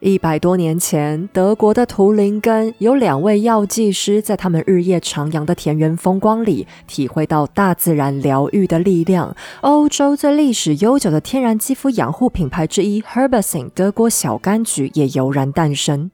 [0.00, 9.34] 一百多年前，德国的图林根有两位药剂师，在他们日夜徜徉的田园风光里，体会到大自然疗愈的力量。
[9.62, 16.10] 欧洲最历史悠久的天然肌肤养护品牌之一 herbasin 德国小柑橘也油然诞生。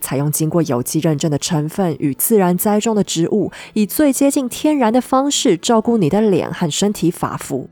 [0.00, 7.68] 采用经过有机认证的成分与自然栽种的植物，以最接近天然的方式照顾你的脸和身体发肤。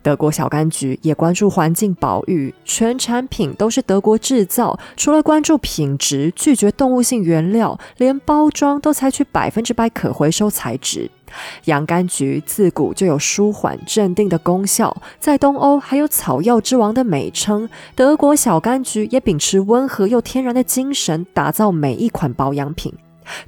[0.00, 4.78] 德国小柑橘也关注环境保育，全产品都是德国制造。
[4.96, 11.10] 除了关注品质，拒绝动物性原料，连包装都采取百分之百可回收材质。
[11.64, 17.68] 洋甘菊自古就有舒缓镇定的功效，在东欧还有草药之王的美称。
[17.94, 22.92] 德国小柑橘也秉持温和又天然的精神，打造每一款保养品。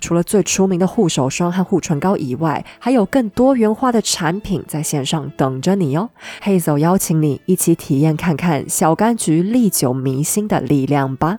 [0.01, 6.11] 除了最出名的护手霜和护唇膏以外，还有更多元化的产品在线上等着你哦。
[6.43, 11.39] 黑走邀请你一起体验看看小柑橘历久弥新的力量吧。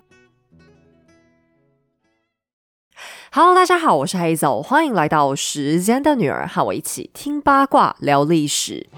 [3.31, 8.89] Hello，大家好，我是黑走，欢迎来到时间的女儿，和我一起听八卦聊历史。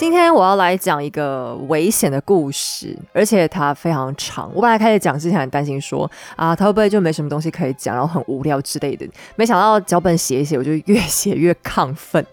[0.00, 4.50] 今天我要来讲一个危险的故事，而且它非常长。
[4.54, 9.06] 我本来开始讲之前很担心说啊，它会不会就没什么东西可以讲，然后很无聊之类的。
[9.36, 12.24] 没想到脚本写一写，我就越写越亢奋。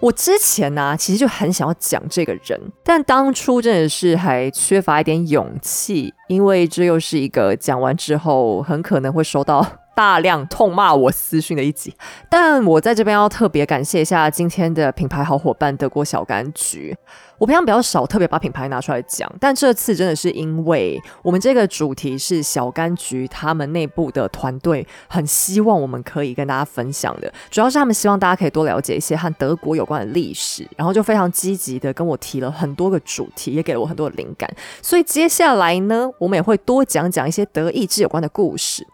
[0.00, 9.64] 我之前呢，其实就很想要讲这个人，但当初真的是还缺乏一点勇气，因为这又是一个讲完之后很可能会收到。
[9.94, 11.94] 大量痛骂我私讯的一集，
[12.30, 16.96] 但我在这边要特别感谢一下今天的品牌好伙伴德国小柑橘。
[17.38, 34.48] 我平常比较少特别把品牌拿出来讲，但这次真的是因为我们这个主题是小柑橘他们内部的团队很希望我们可以跟大家分享的，主要是他们希望大家可以多了解一些和德国有关的历史，然后就非常积极的跟我提了很多个主题，也给了我很多的灵感。
[34.80, 38.86] 所以接下来呢，我们也会多讲讲一些德意志有关的故事。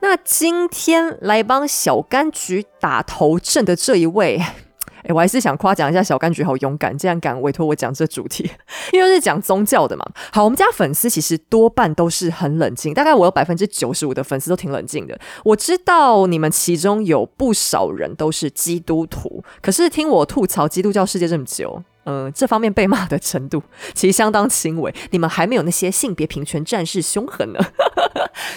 [0.00, 4.40] 那今天来帮小柑橘打头阵的这一位，
[5.02, 8.48] 哎，我还是想夸奖一下小柑橘，好勇敢，竟然敢委托我讲这主题，
[8.92, 10.04] 因为是讲宗教的嘛。
[10.32, 15.18] 好，我们家粉丝其实多半都是很冷静，大概我有百分之九十五的粉丝都挺冷静的。
[15.44, 21.82] 我知道你们其中有不少人都是基督徒，可是听我吐槽基督教世界这么久。
[22.04, 27.60] 嗯，这方面被骂的程度其实相当轻微，你们还没有那些性别平权战士凶狠呢。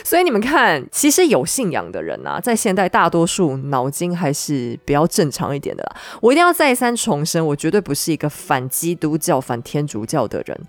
[0.03, 5.95] 所以你们看，其实有信仰的人啊，在现代大多数脑筋还是比较正常一点的啦。
[6.21, 10.59] 我一定要再三重申，我绝对不是一个反基督教、反天主教的人。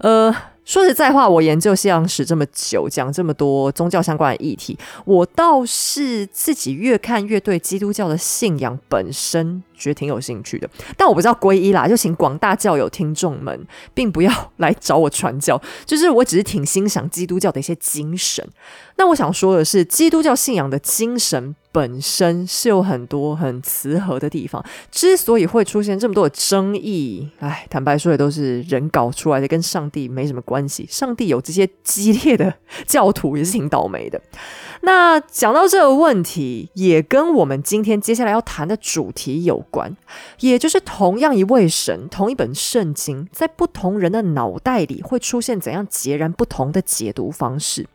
[0.00, 0.34] 呃。
[0.62, 10.68] 说实在话，我研究西洋史这么久，讲这么多宗教相关的议题，我倒是自己越看越对基督教的信仰本身觉得挺有兴趣的。
[10.96, 18.46] 但我不知道皈依啦，就请广大教友听众们，并不要 来找我传教，就是我只是挺欣赏基督教的一些精神。
[18.96, 21.56] 那我想说的是，基督教信仰的精神。
[21.72, 24.60] 本身是有很多很慈和的地方，
[24.90, 30.84] 之所以会出现这么多的争议，哎，坦白说也都是人搞出来的，跟上帝没什么关系。
[30.90, 32.52] 上帝有这些激烈的
[32.88, 34.20] 教徒也是挺倒霉的。
[34.82, 39.94] 那讲到这个问题，也跟我们今天接下来要谈的主题有关，
[40.40, 47.86] 也就是同样一位神，同一本圣经，在不同人的脑袋里会出现怎样截然不同的解读方式。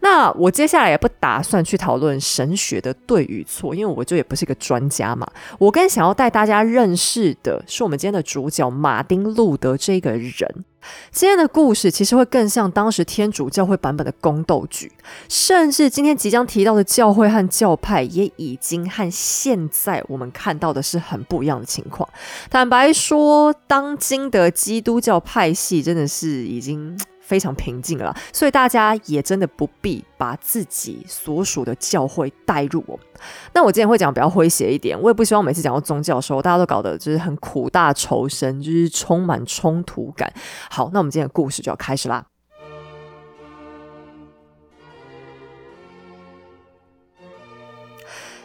[0.00, 5.26] 那我接下来也不打算去讨论神学的对与错，因为我就也不是一个专家嘛。
[5.58, 10.64] 我更想要带大家认识的是我们今天的主角马丁路德这个人。
[11.10, 14.90] 今天的故事其实会更像当时天主教会版本的宫斗剧，
[15.28, 22.08] 甚至今天即将提到的教会和教派也已经和现在我们看到的是很不一样的情况。
[22.48, 26.98] 坦白说，当今的基督教派系真的是已经。
[27.30, 32.98] 非常平静了，所以大家也真的不必把自己所属的教会带入我。
[33.54, 40.32] 那我今天会讲比较诙谐一点，我也不希望每次讲到宗教的时候，大家都搞得就是很苦大仇深，就是充满冲突感。
[40.68, 42.26] 好，那我们今天的故事就要开始啦。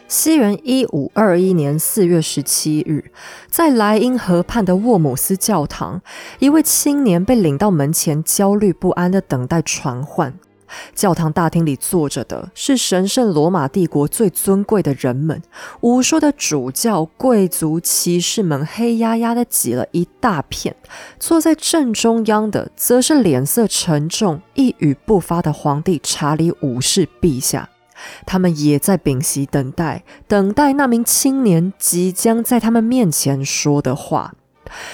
[0.07, 3.11] 西元一五二一年四月十七日，
[3.49, 6.01] 在莱茵河畔的沃姆斯教堂，
[6.37, 10.37] 一位青年被领到门前，焦虑不安的等待传唤。
[10.93, 15.41] 教堂大厅里坐着的是神圣罗马帝国最尊贵的人们，
[15.81, 20.75] 无数的主教、贵族、骑士们黑压压的挤了一大片。
[21.19, 27.69] 坐在正中央的，则是脸色沉重、一语不发的皇帝查理五世陛下。
[28.25, 34.33] 他们也在屏息等待，等待那名青年即将在他们面前说的话。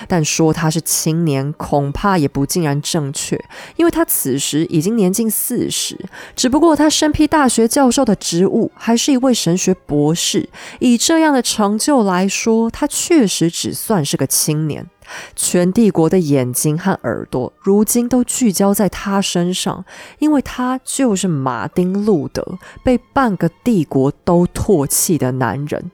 [0.07, 3.41] 但说他是青年，恐怕也不尽然正确，
[3.77, 5.97] 因为他此时已经年近四十。
[6.35, 10.49] 只不过他身披大学教授的职务，还是一位神学博士。
[10.79, 14.85] 以这样的成就来说，他确实只算是个青年。
[15.35, 19.83] 全帝国的眼睛和耳朵，如今都聚焦在他身上，
[20.19, 25.91] 因为他就是马丁·路德，被半个帝国都唾弃的男人。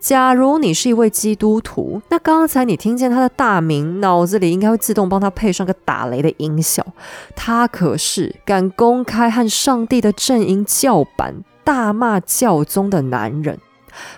[0.00, 6.82] 假如你是一位基督徒，那刚才你听见他的大名，脑子里应该会自动帮他配上个打雷的音效。
[7.36, 13.58] 他可是敢公开和上帝的阵营叫板、大骂教宗的男人。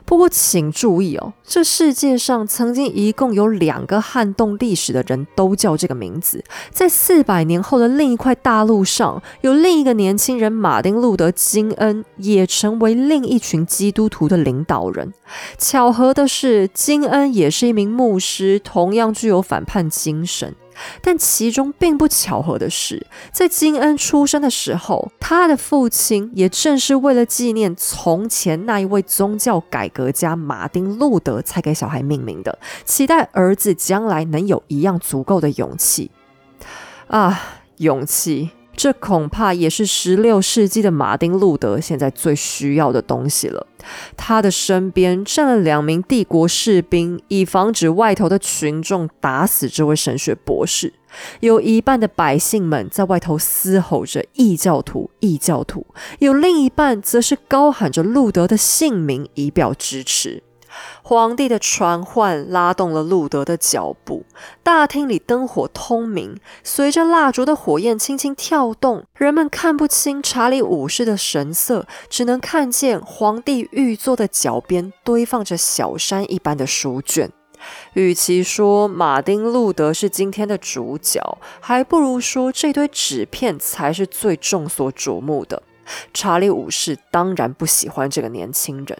[0.05, 6.43] 不过，请注意哦，这世界上曾经一共有两个撼动历史的人都叫这个名字。
[6.71, 15.13] 在四百年后的另一块大陆上，有另一个年轻人马丁·路德·金恩，也成为另一群基督徒的领导人。
[15.59, 20.55] 巧合的是，金恩也是一名牧师，同样具有反叛精神。
[21.03, 36.11] 但其中并不巧合的是，在金恩出生的时候，他的父亲也正是为了纪念从前那一位宗教改革家马丁·路德，才给小孩命名的，期待儿子将来能有一样足够的勇气。
[37.09, 37.41] 啊，
[37.79, 38.51] 勇气！
[38.83, 43.67] 这恐怕也是十六世纪的马丁·路德现在最需要的东西了。
[44.17, 50.95] 他的身边站了两名帝国士兵，以防止外头的群众打死这位神学博士。
[51.41, 55.85] 有一半的百姓们在外头嘶吼着“异教徒，异教徒”，
[56.21, 60.43] 有另一半则是高喊着路德的姓名以表支持。
[61.03, 64.25] 皇帝的传唤拉动了路德的脚步，
[64.63, 77.31] 大厅里灯火通明，随着蜡烛的火焰轻轻跳动，人们看不清查理五世的神色，只能看见皇帝御座的脚边堆放着小山一般的书卷。
[77.93, 81.21] 与其说马丁·路德是今天的主角，
[81.61, 85.63] 还不如说这堆纸片才是最众所瞩目的。
[86.13, 88.99] 查理五世当然不喜欢这个年轻人。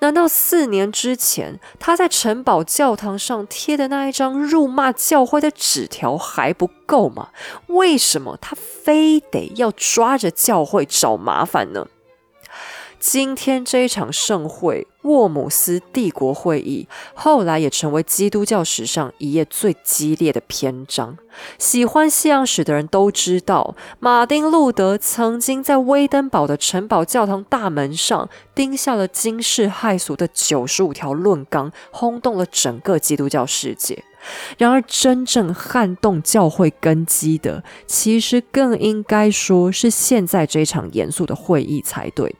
[0.00, 7.30] 难道四年之前他在城堡教堂上贴的那一张辱骂教会的纸条还不够吗？
[7.68, 11.86] 为什么他非得要抓着教会找麻烦呢？
[12.98, 21.16] 今天这一场盛会——沃姆斯帝国会议，后来也成为基督教史上一页最激烈的篇章。
[21.58, 34.02] 喜欢西洋史的人都知道，马丁·路德曾经在威登堡的城堡教堂大门上钉下了惊世骇俗的九十五条论纲，轰动了整个基督教世界。
[34.58, 42.34] 然而，真正撼动教会根基的，其实更应该说是现在这场严肃的会议才对。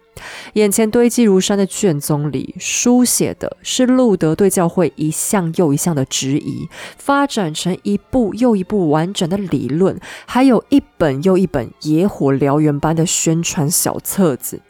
[0.55, 14.61] 眼前堆积如山的卷宗里，书写的是路德对教会一项又一项的质疑，发展成一部又一部完整的理论，还有一本又一本野火燎原般的宣传小册子。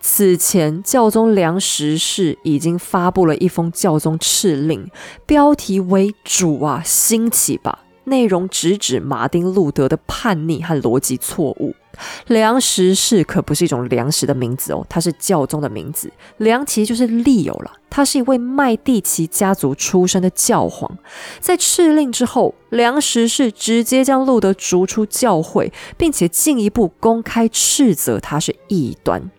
[0.00, 4.88] 此前，教宗梁十世已经发布了一封教宗敕令，
[5.26, 11.74] 标题为“主啊，兴起吧”，内容直指马丁·路德的叛逆和逻辑错误。
[12.26, 16.12] 梁实士可不是一种粮食的名字哦，他是教宗的名字。
[16.36, 20.98] 梁其实就是利友了，他是一位麦蒂奇家族出身的教皇。
[21.40, 29.30] 在敕令之后，梁实士直接将路德逐出教会，并且进一步公开斥责他是异端。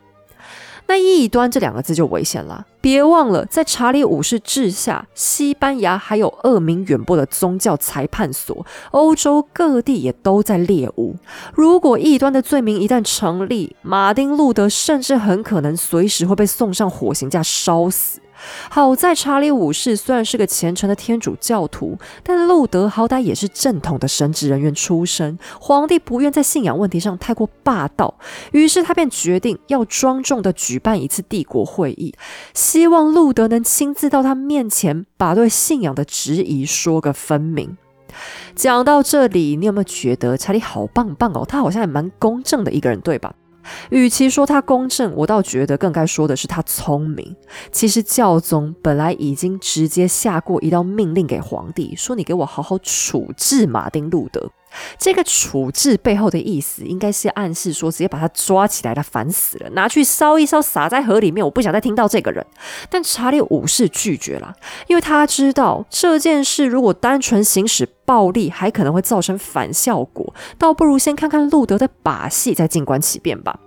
[0.88, 2.66] 那异端这两个字就危险了。
[2.80, 11.16] 别忘了，在查理五世治下，西班牙还有恶名远播的宗教裁判所，欧洲各地也都在猎巫。
[11.54, 18.22] 如果异端的罪名一旦成立，马丁·路德甚至很可能随时会被送上火刑架烧死。
[18.70, 25.38] 好在查理五世虽然是个虔诚的天主教徒，但路德好歹也是正统的神职人员出身。
[25.60, 28.14] 皇帝不愿在信仰问题上太过霸道，
[28.52, 32.14] 于是他便决定要庄重的举办一次帝国会议，
[32.54, 37.78] 希望路德能亲自到他面前，把对信仰的质疑说个分明。
[38.56, 41.46] 讲到这里，你有没有觉得查理好棒棒哦？
[41.48, 43.34] 他好像也蛮公正的一个人，对吧？
[43.90, 47.36] 与其说他公正，我倒觉得更该说的是他聪明。
[47.72, 54.50] 其实教宗本来已经直接下过一道命令给皇帝，说你给我好好处置马丁·路德。
[54.98, 61.46] 这个处置背后的意思，应该是暗示说直接把他抓起来，他烦死了，拿去烧一烧，撒在河里面。
[61.46, 62.46] 我不想再听到这个人。
[62.90, 64.54] 但查理五世拒绝了，
[64.88, 73.60] 因为他知道这件事如果单纯行使暴力，还可能会造成反效果，倒不如先看看路德的把戏，再静观其变吧。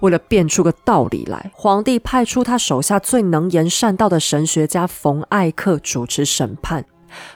[0.00, 6.84] 为了辩出个道理来，皇帝派出他手下最能言善道的神学家冯艾克主持审判。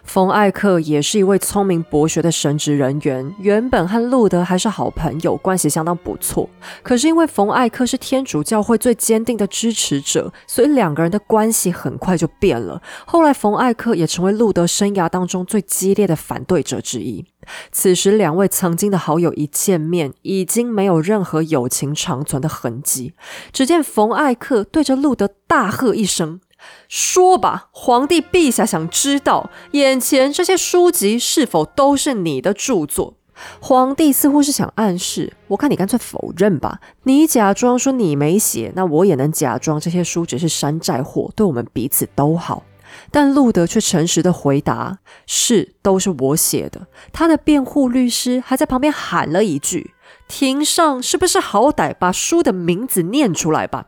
[0.04, 6.49] 冯艾克也是一位聪明博学的神职人员，原本和路德还是好朋友，关系相当不错。
[6.82, 12.82] 可是因为冯艾克是天主教会最坚定的支持者，所以两个人的关系很快就变了。
[13.06, 17.25] 后来冯艾克也成为路德生涯当中最激烈的反对者之一。
[17.72, 23.14] 此时，两位曾经的好友一见面，已经没有任何友情长存的痕迹。
[23.52, 26.40] 只见冯艾克对着路德大喝一声
[26.88, 33.14] ：“说吧，皇帝陛下想知道，眼前这些书籍是否都是你的著作？”
[33.59, 36.79] 皇帝似乎是想暗示：“我看你干脆否认吧。
[37.05, 42.64] 你假装说你没写，那我也能假装这些书只是山寨货，对我们彼此都好。”
[43.11, 49.95] 但路德却诚实的回答：“是，都是我写的。”他的辩护律师还在旁边喊了一句
[50.29, 53.87] ：“庭上是不是好歹把书的名字念出来吧？”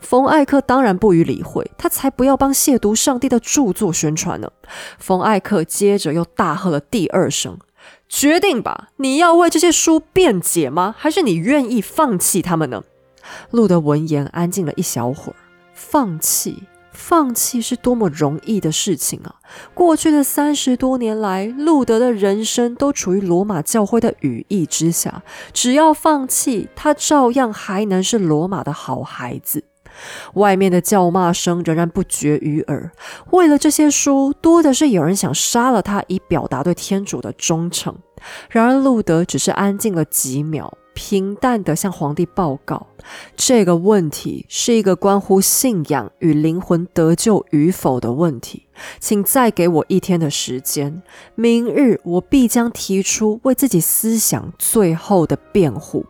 [0.00, 4.50] 冯艾克当然不予理会，他才不要帮亵渎上帝的著作宣传呢。
[4.98, 7.58] 冯艾克接着又大喝了第二声
[8.08, 10.94] ：“决定吧，你要为这些书辩解吗？
[10.98, 12.82] 还是你愿意放弃他们呢？”
[13.50, 15.36] 路德闻言安静了一小会儿，
[15.74, 16.64] 放弃。
[16.92, 19.36] 放弃是多么容易的事情啊！
[19.72, 25.22] 过去的三十多年来，路德的人生都处于罗马教会的羽翼之下。
[25.54, 29.64] 只要放弃，他照样还能是罗马的好孩子。
[30.34, 32.90] 外面的叫骂声仍然不绝于耳。
[33.30, 37.96] 为了这些书，多的是有人想杀了他，以表达对天主的忠诚。
[38.50, 40.76] 然而，路德只是安静了几秒。
[40.92, 42.88] 平淡地向皇帝报告，
[43.34, 48.66] 这个问题是一个关乎信仰与灵魂得救与否的问题，
[48.98, 51.00] 请再给我一天的时间，
[51.36, 56.04] 明日我必将提出为自己思想最后的辩护。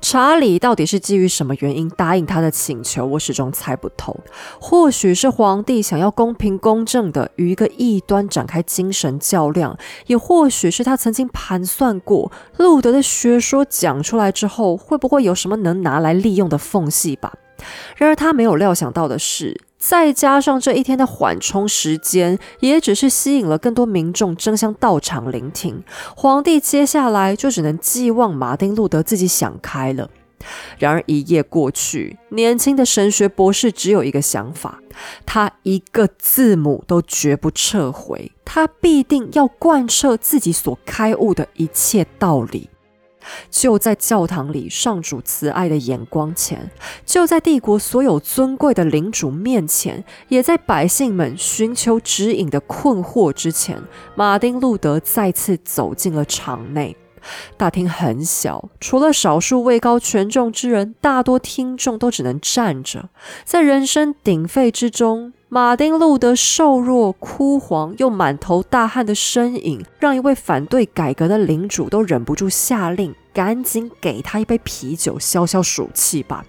[0.00, 3.04] 查理到底是基于什么原因答应他的请求？
[3.06, 4.16] 我始终猜不透。
[4.60, 17.32] 或许是皇帝想要公平公正的与一个异端展开精神较量，也或许是他曾经盘算过路德的学说讲出来之后，会不会有什么能拿来利用的缝隙吧。
[17.96, 19.60] 然而他没有料想到的是。
[19.78, 25.82] 再加上这一天的缓冲时间，也只是吸引了更多民众争相到场聆听。
[26.16, 30.10] 皇帝接下来就只能寄望马丁路德自己想开了。
[30.78, 34.80] 然而一夜过去，年轻的神学博士只有一个想法：
[35.24, 42.68] 他一个字母都绝不撤回，他必定要贯彻自己所开悟的一切道理。
[43.50, 46.70] 就在教堂里，上主慈爱的眼光前，
[47.04, 53.82] 就在帝国所有尊贵的领主面前，也在百姓们寻求指引的困惑之前，
[54.14, 56.96] 马丁路德再次走进了场内。
[57.56, 63.08] 大厅很小，除了少数位高权重之人，大多听众都只能站着。
[63.44, 65.32] 在人声鼎沸之中。
[65.48, 76.44] 马丁路德瘦弱、枯黄又满头大汗的身影，让一位反对改革的领主都忍不住下令：赶紧给他一杯啤酒，消消暑气吧。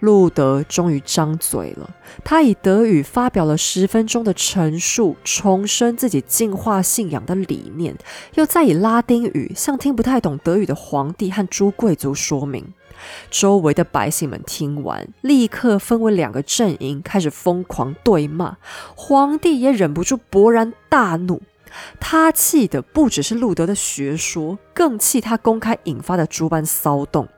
[0.00, 1.90] 路德终于张嘴了，
[2.24, 7.96] 他以德语发表了十分钟的陈述，重申自己进化信仰的理念，
[8.34, 12.64] 又再以拉丁语向听不太懂德语的皇帝和诸贵族说明。
[13.30, 18.56] 周围的百姓们听完，立刻分为两个阵营，开始疯狂对骂。
[18.94, 21.42] 皇帝也忍不住勃然大怒，
[22.00, 27.28] 他气的不只是路德的学说，更气他公开引发的诸般骚动。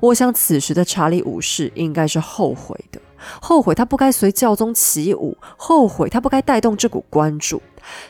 [0.00, 3.00] 我想，此时的查理五世应该是后悔的，
[3.40, 7.62] 后悔他不该随教宗起舞，后悔他不该带动这股关注。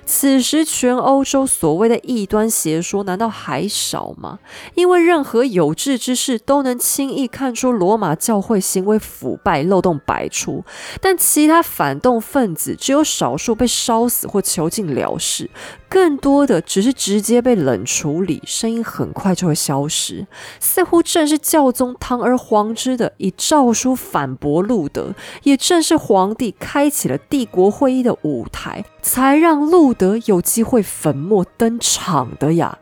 [0.04, 4.38] 此时，全欧洲所谓的异端邪说，难道还少吗？
[4.74, 10.64] 因为任何有志之士都能轻易看出罗马教会行为腐败、漏洞百出，
[11.00, 15.50] 但其他反动分子只有少数被烧死或囚禁了事，
[15.88, 20.26] 更多的只是直接被冷处理，声音很快就会消失。
[20.60, 29.72] 似乎正是教宗堂而皇之的以诏书反驳路德，也正是皇帝开启了帝国会议的舞台，才让。
[29.72, 32.78] 路德有机会粉墨登场的呀。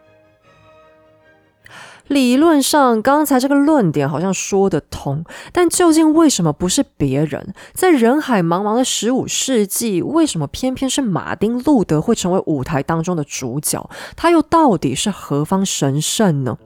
[2.08, 7.54] 理论上，刚才这个论点好像说得通，但究竟为什么不是别人？
[7.72, 13.88] 在人海茫茫的十五世纪，为什么偏偏是马丁路德会成为舞台当中的主角？
[14.16, 16.58] 他又到底是何方神圣呢？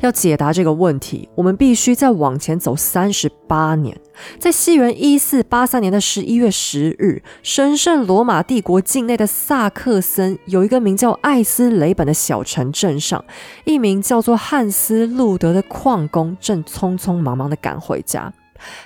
[0.00, 3.98] 要解答这个问题，我们必须再往前走三十八年。
[4.38, 13.24] 在西元一四八三年的十一月十日，神圣罗马帝国境内的萨克森有一个名叫艾斯雷本的小城镇上，
[13.64, 18.32] 一名叫做汉斯路德的矿工正匆匆忙忙的赶回家。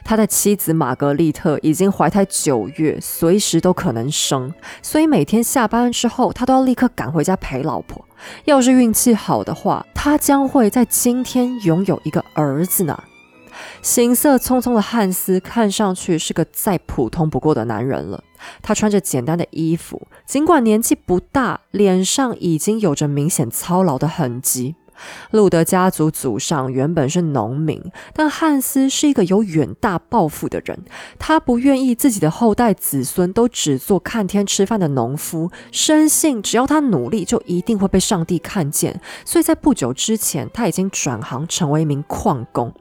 [0.04, 4.52] 他的妻子玛格丽特已经怀胎九月，随时都可能生，
[4.83, 8.04] 所以每天下班之后，他都要立刻赶回家陪老婆。
[8.45, 13.04] 要是运气好的话，他将会在今天拥有一个儿子呢。
[13.80, 18.23] 行色匆匆的汉斯看上去是个再普通不过的男人了。
[18.61, 24.75] 他穿着简单的衣服，尽管年纪不大，脸上已经有着明显操劳的痕迹。
[25.31, 30.79] 路德家族祖上原本是农民，但汉斯是一个有远大抱负的人。
[31.19, 39.00] 他不愿意自己的后代子孙都只做看天吃饭的农夫，深信只要他努力，就一定会被上帝看见。
[39.25, 42.73] 所以在不久之前，他已经转行成为一名矿工。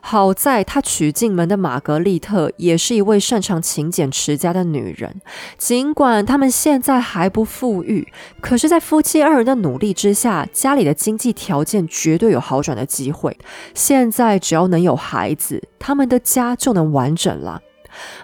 [0.00, 5.20] 好在他娶进门的玛格丽特也是一位擅长勤俭持家的女人。
[5.58, 8.06] 尽管他们现在还不富裕，
[8.40, 13.36] 可是，在夫妻二人的努力之下，家里的经济条件绝对有好转的机会。
[13.74, 17.60] 现在只要能有孩子，他们的家就能完整了。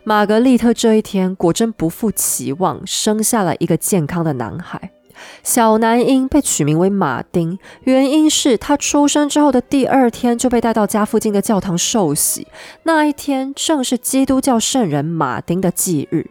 [0.05, 4.91] 玛格丽特这一天果真不负期望，生下了一个健康的男孩。
[5.43, 12.47] 小男婴被取名为马丁，原因是他出生之后的第二天就被带到家附近的教堂受洗。
[12.85, 16.27] 那一天正是基督教圣人马丁的忌日。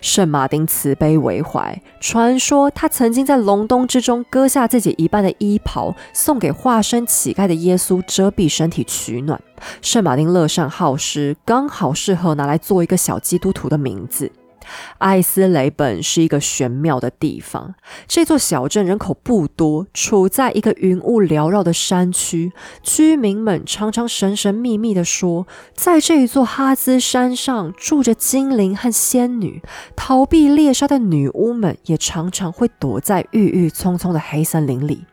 [0.00, 9.38] 圣马丁慈悲为怀，传说他曾经在隆冬之中割下自己一半的衣袍，送给化身乞丐的耶稣遮蔽身体取暖。
[9.82, 14.30] 圣马丁乐善好施，刚好适合拿来做一个小基督徒的名字。
[14.98, 17.74] 艾斯雷本是一个玄妙的地方。
[18.06, 22.52] 这座小镇人口不多，处在一个云雾缭绕的山区。
[22.82, 29.62] 居民们常常神神秘秘地说，在这一座哈兹山上住着精灵和仙女。
[29.94, 35.04] 逃避猎杀的女巫们也常常会躲在郁郁葱葱的黑森林里。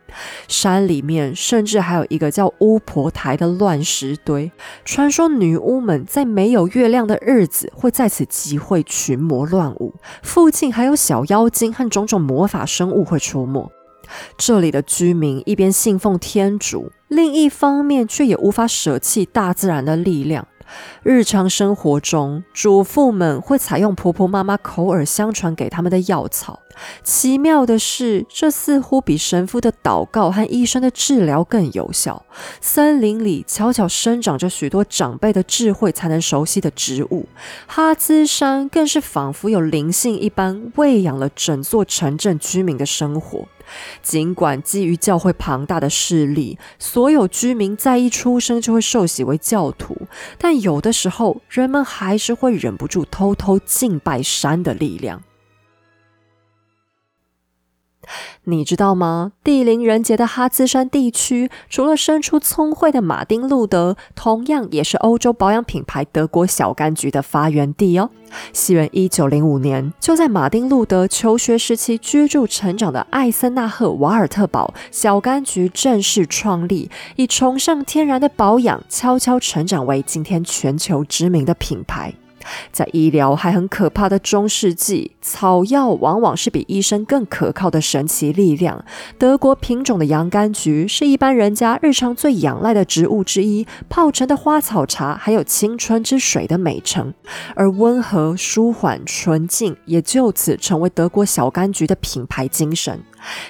[0.48, 4.50] 山里面甚至还有一个叫巫婆台的乱石堆，
[4.84, 13.70] 传说女巫们在没有月亮的日子会在此集会群魔乱舞，附近还有小妖精和种种魔法生物会出没。
[14.36, 20.46] 这里的居民一边信奉天主，另一方面却也无法舍弃大自然的力量。
[21.02, 26.60] 日常生活中，主妇们会采用婆婆妈妈口耳相传给他们的药草。
[27.04, 32.24] 奇妙的是，这似乎比神父的祷告和医生的治疗更有效。
[32.60, 37.28] 森林里悄悄生长着许多长辈的智慧才能熟悉的植物，
[37.66, 43.46] 哈兹山更是仿佛有灵性一般，喂养了整座城镇居民的生活。
[44.02, 50.06] 尽管基于教会庞大的势力，所有居民在一出生就会受洗为教徒，
[50.38, 55.22] 但有的时候，人们还是会忍不住偷偷敬拜山的力量。
[58.46, 59.32] 你知道吗？
[59.42, 68.10] 地灵人杰的哈兹山地区，除了生出聪慧的马丁路德，同样也是欧洲保养品牌德国小柑橘的发源地哦。
[68.52, 82.12] 西元一九零五年，就在马丁路德求学时期居住成长的艾森纳赫瓦尔特堡小柑橘正式创立，以崇尚天然的保养，悄悄成长为今天全球知名的品牌。
[82.72, 88.84] 在医疗还很可怕的中世纪，草药往往是比医生更可靠的神奇力量。
[89.18, 97.14] 德国品种的洋甘菊是一般人家日常最仰赖的植物之一，泡成的花草茶还有青春之水的美称。
[97.54, 103.00] 而温和、舒缓、纯净，也就此成为德国小柑橘的品牌精神。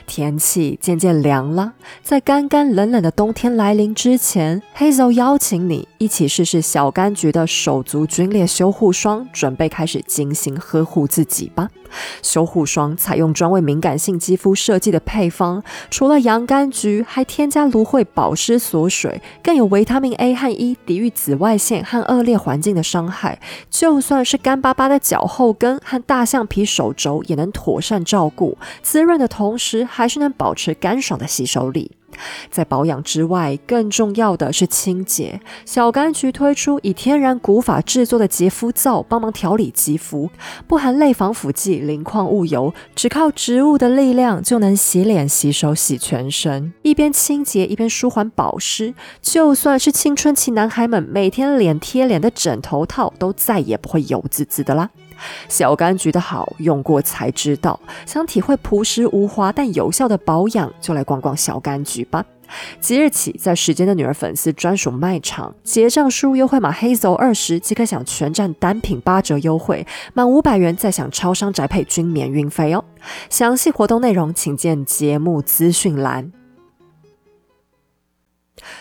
[0.07, 11.69] 天气渐渐凉了，在干干冷冷的冬天来临之前，Hazel 邀请你一起试试小柑橘的手足皲裂修护霜，准备开始精心呵护自己吧。
[12.23, 23.41] 修护霜采用专为敏感性肌肤设计的配方，除了洋甘菊，还添加芦荟保湿锁水，更有维他命 A 和 E，抵御紫外线和恶劣环境的伤害。
[23.71, 31.93] 就算是干巴巴的脚后跟和大象皮手肘，也能妥善照顾，滋润的同时，还是能保持干爽的吸收力。
[32.51, 35.41] 在保养之外，更重要的是清洁。
[35.65, 40.31] 小柑橘推出以天然古法制作的洁肤皂，帮忙调理肌肤，
[40.67, 48.95] 不含类防腐剂、零矿物油，只靠植物的力量就能洗脸、洗手、洗全身，一边清洁一边舒缓保湿。
[49.21, 54.91] 就算是青春期男孩们每天脸贴脸的枕头套，都再也不会油滋滋的啦。
[55.49, 62.25] 小柑橘的好用过才知道，想体会朴实无华但有效的保养，就来逛逛小柑橘吧。
[62.79, 72.85] 即日起，在时间的女儿粉丝专属卖场结账，输入优惠码 Hazel 二十即可享全站单品八折优惠，满五百元再享超商宅配均免运费哦。
[73.31, 76.44] 详细活动内容请见节目资讯栏。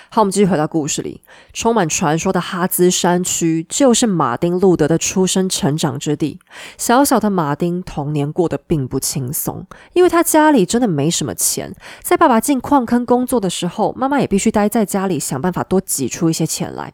[0.09, 1.21] 好，我们继续回到故事里。
[1.53, 6.39] 充满传说的哈兹山区，就是马丁路德的出生成长之地。
[6.77, 11.75] 小小的马丁童年过得并不轻松，因为他家里真的没什么钱。
[12.01, 16.93] 在爸爸进矿坑工作的时候，妈妈也必须待在家里，想办法多挤出一些钱来。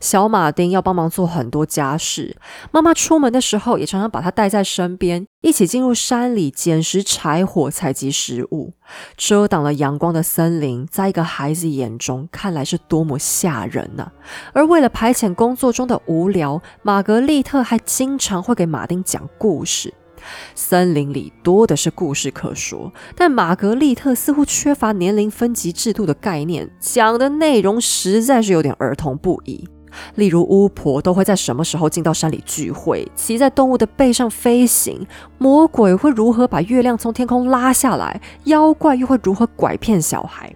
[0.00, 2.36] 小马丁要帮忙做很多家事，
[2.70, 8.72] 妈妈出门的时候也常常把他带在身边，一起进入山里捡拾柴火、采集食物。
[9.16, 14.10] 遮挡了阳光的森林，在一个孩子眼中看来是多么吓人呐！
[14.54, 19.92] 而为了排遣工作中的无聊，玛格丽特还经常会给马丁讲故事。
[20.54, 29.68] 森林里多的是故事可说，但玛格丽特似乎缺乏年龄分级制度的概念，讲的内容实在是有点儿童不宜。
[30.16, 33.10] 例如，巫婆都会在什么时候进到山里聚会？
[33.16, 35.06] 骑在动物的背上飞行？
[35.38, 38.20] 魔鬼会如何把月亮从天空拉下来？
[38.44, 40.54] 妖怪又会如何拐骗小孩？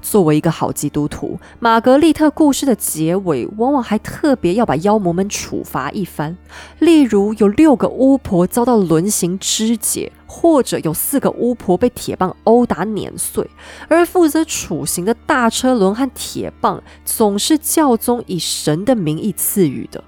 [0.00, 6.36] 作为一个好基督徒，玛格丽特故事的结尾往往还特别要把妖魔们处罚一番。
[6.78, 13.48] 例如，有六个巫婆遭到轮刑肢解，或者有四个巫婆被铁棒殴打碾碎，
[13.88, 20.02] 而负责处刑的大车轮和铁棒总是教宗以神的名义赐予的。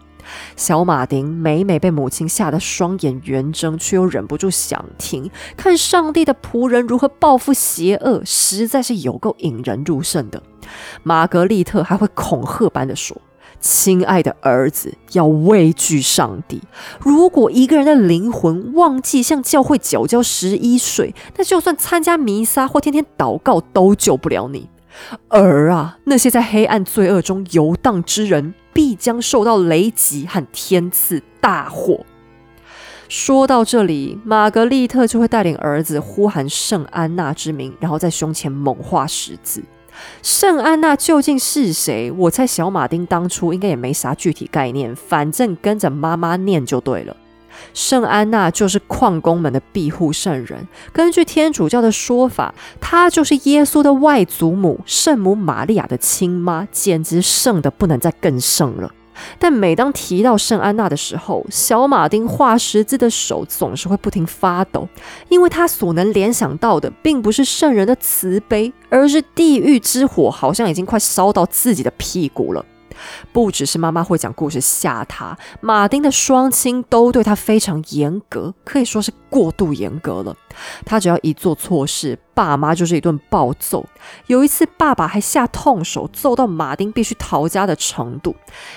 [0.56, 10.42] 小马丁每每被母亲吓得双眼圆睁，却又忍不住想听，看上帝的仆人如何报复邪恶，实在是有够引人入胜的。
[11.02, 13.16] 玛格丽特还会恐吓般的说
[13.60, 16.60] ：“亲爱的儿子，要畏惧上帝。
[16.98, 24.68] 如果一个人的灵魂忘记向教会缴交十一税，那就算参加弥撒或天天祷告，都救不了你。
[25.28, 32.04] 儿啊，那些在黑暗罪恶中游荡之人。”必将受到雷击和天赐大祸。
[33.08, 39.62] 说到这里，玛格丽特就会带领儿子呼喊圣安娜之名，然后在胸前猛画十字。
[40.22, 42.10] 圣安娜究竟是谁？
[42.10, 47.16] 我猜小马丁当初应该也没啥具体概念，反正跟着妈妈念就对了。
[47.76, 50.66] 圣安娜就是矿工们的庇护圣人。
[50.94, 58.90] 根据天主教的说法，她就是耶稣的外祖母，圣母玛利亚的亲妈，简直圣的不能再更圣了。
[59.38, 64.88] 但每当提到圣安娜的时候，小马丁画十字的手总是会不停发抖，
[65.28, 72.64] 因为他所能联想到的并不是圣人的慈悲，而是地狱之火好像已经快烧到自己的屁股了。
[73.32, 80.36] 不只是妈妈会讲故事吓他，马丁的双亲都对他非常严格，可以说是过度严格了。
[80.84, 83.84] 他只要一做错事，爸妈就是一顿暴揍。
[84.26, 88.34] 有一次，爸爸还下痛手，揍到马丁必须逃家的程度。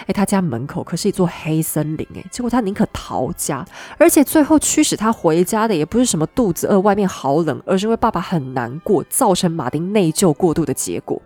[0.08, 3.65] 诶，他家门口可是一座黑森林，诶，结果他宁可逃家，
[3.97, 11.21] 而且最后驱使他回家的也不是什么肚子饿、外面好冷，而是因为爸爸很难过，造成马丁内疚过度的结果。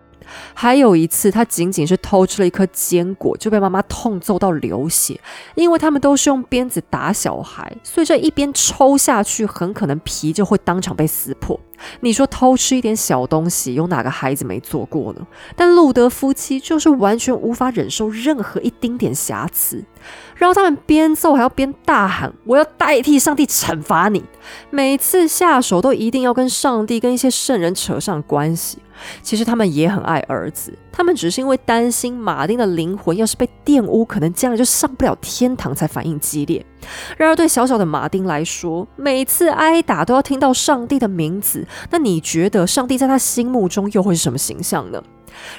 [0.54, 5.20] 还有一次，他仅仅是偷吃了一颗坚果，就被妈妈痛揍到流血。
[5.56, 11.60] 因为他们都是用鞭子打小孩，所以这一边抽下去，很可能皮就会当场被撕破。
[12.00, 15.28] 你说偷吃一点小东西，有哪个孩子没做过呢？
[15.56, 19.84] 但路德夫妻就是完全无法忍受任何一丁点瑕疵，
[20.44, 24.22] 然后他们边揍还要边大喊：“我要代替上帝惩罚你！”
[24.72, 28.78] 每次下手都一定要跟上帝跟一些圣人扯上关系。
[29.22, 36.66] 其实他们也很爱儿子，他们只是因为担心马丁的灵魂要是被玷污，可能将来就上不了天堂，才反应激烈。
[37.16, 45.02] 然而对小小的马丁来说，每次挨打都要听到上帝的名字，那你觉得上帝在他心目中又会是什么形象呢？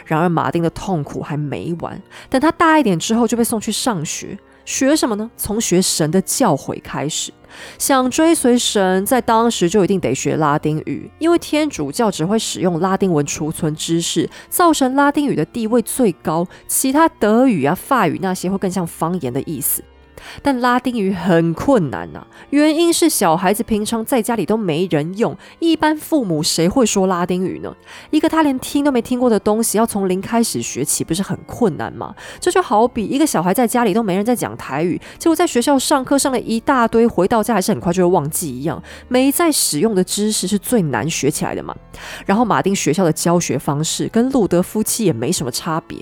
[0.04, 5.30] 然而马丁的痛苦还没完，等他大一点之后就被送去上学，学什么呢？
[5.36, 7.32] 从学神的教诲开始。
[7.78, 19.84] 想追随神，在当时就一定得学拉丁语，因为天主教只会使用拉丁文储存知识，造成拉丁语的地位最高，其他德语啊、法语那些会更像方言的意思。
[20.42, 27.74] 但拉丁语很困难呐，原因是小孩子平常在家里都没人用，一般父母谁会说拉丁语呢？
[28.10, 32.14] 一个他连听都没听过的东西，要从零开始学起，不是很困难吗？
[32.40, 38.82] 这就好比一个小孩在家里都没人在讲台语，结果在学校上课上了一大堆，回到家还是很快就会忘记一样。
[39.08, 41.74] 没在使用的知识是最难学起来的嘛。
[42.26, 45.98] 然后马丁学校的教学方式跟路德夫妻也没什么差别。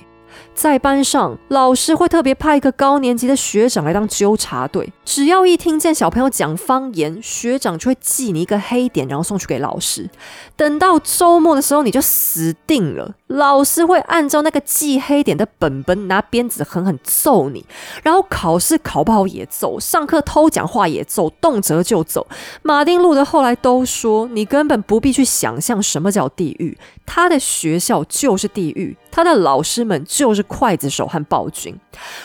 [0.54, 10.08] 在班上，老师会特别派一个高年级的学长来当纠察队，只要一听见小朋友讲方言，学长就会记你一个黑点，然后送去给老师。
[10.56, 17.66] 等到周末的时候，你就死定了，老师会按照那个记黑点的本本，拿鞭子狠狠揍你。
[18.04, 22.26] 然后考试考不好也揍，上课偷讲话也揍，动辄就走。
[22.62, 31.76] 马丁路德后来都说，你根本不必去想象什么叫地狱，他的学校就是地狱，他的老师们就是刽子手和暴君。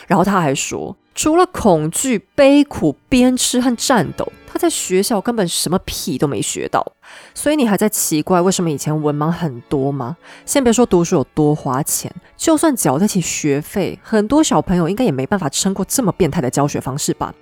[0.06, 0.96] 然后他还说。
[1.18, 6.94] 除了恐惧、悲苦、鞭笞和战斗，他在学校根本什么屁都没学到。
[7.34, 10.16] 所以你还在奇怪为什么以前文盲很多吗？
[10.46, 17.34] 先别说读书有多花钱，就算缴得起学费，很多小朋友应该也没办法撑过这么变态的教学方式吧。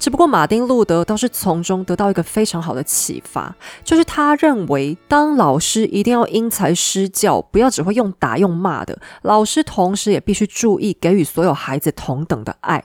[0.00, 3.54] 只不过马丁路德倒是从中得到一个非常好的启发，
[3.84, 8.98] 就是他认为当老师一定要因材施教，不要只会用打用骂的。
[9.22, 12.82] 老师同时也必须注意给予所有孩子同等的爱。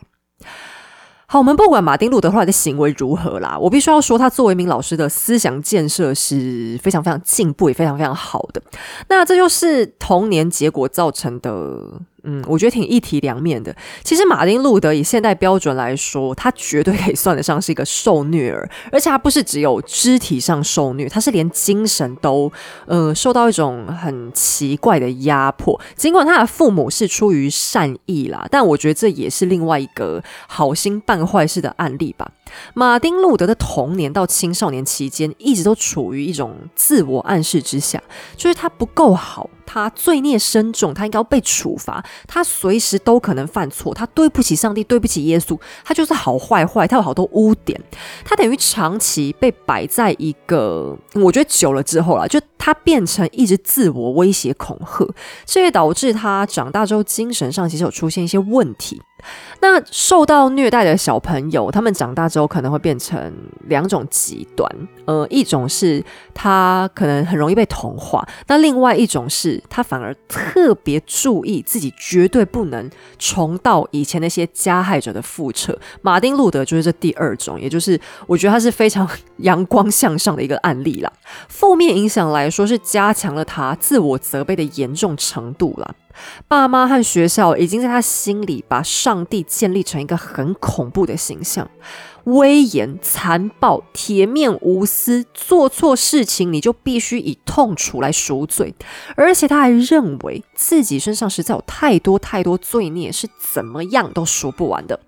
[1.26, 8.62] 好，我们不管马丁路德后来的行为如何啦，我必须要说，他作为一名老师的思想建设是非常非常进步，也非常非常好的。
[9.10, 11.82] 那这就是童年结果造成的。
[12.30, 13.74] 嗯，我觉得挺一体两面的。
[14.04, 22.52] 其实马丁路德以现代标准来说，他绝对可以算得上是一个受虐儿，而且他不是只有肢体上受虐，他是连精神都
[22.86, 25.80] 呃受到一种很奇怪的压迫。
[25.96, 32.30] 尽管他的父母是出于善意啦，但我觉得这也是另外一个好心办坏事的案例吧。
[32.74, 38.02] 马丁路德的童年到青少年期间，一直都处于一种自我暗示之下，
[38.36, 39.50] 就是他不够好。
[39.70, 42.02] 他罪孽深重，他应该要被处罚。
[42.26, 47.80] 他随时都可能犯错，他对不起上帝，对不起耶稣，他就是好坏坏，他有好多污点。
[48.24, 55.06] 他等于长期被摆在一个，我觉得久了之后啊，就他变成一直自我威胁恐吓，
[55.46, 59.02] 这也导致他长大之后精神上其实有出现一些问题。
[59.60, 63.34] 那受到虐待的小朋友，他们长大之后可能会变成
[63.68, 64.70] 两种极端，
[65.06, 66.04] 呃，一种是
[66.34, 75.78] 他可能很容易被同化，那另外一种是他反而特别注意自己绝对不能重蹈以前那些加害者的覆辙。
[76.02, 81.12] 马丁路德就是这第二种，也就是我觉得他是非常 阳光向上的一个案例啦。
[81.50, 85.96] 负面影响来说是加强了他自我责备的严重程度啦。
[86.48, 91.70] 爸妈和学校已经在他心里把上帝建立成一个很恐怖的形象，
[92.26, 98.74] 威严、残暴、铁面无私，做错事情你就必须以痛楚来赎罪，
[99.16, 105.00] 而且他还认为自己身上实在有太多太多罪孽，是怎么样都赎不完的。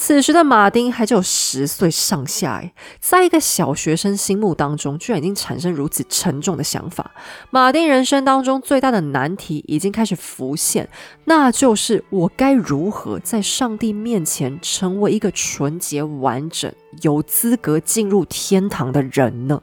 [0.00, 2.62] 此时的马丁还只有十岁上下，
[3.00, 7.10] 在一个小学生心目当中，居然已经产生如此沉重的想法。
[7.50, 10.88] 马丁人生当中最大的难题已经开始浮现，
[11.24, 19.60] 那就是我该如何在上帝面前成为一个纯洁、完整、有资格进入天堂的人呢？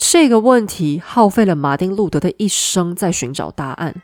[0.00, 3.94] 这个问题耗费了马丁路德的一生在寻找答案，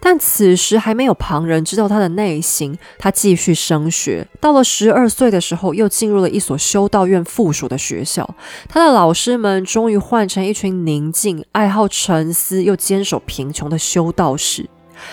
[0.00, 2.76] 但此时还没有旁人知道他的内心。
[2.98, 8.34] 他继续升学，到了十二岁的时候，又进入了一所修道院附属的学校。
[8.68, 14.68] 他的老师们终于换成一群宁静、爱好沉思又坚守贫穷的修道士。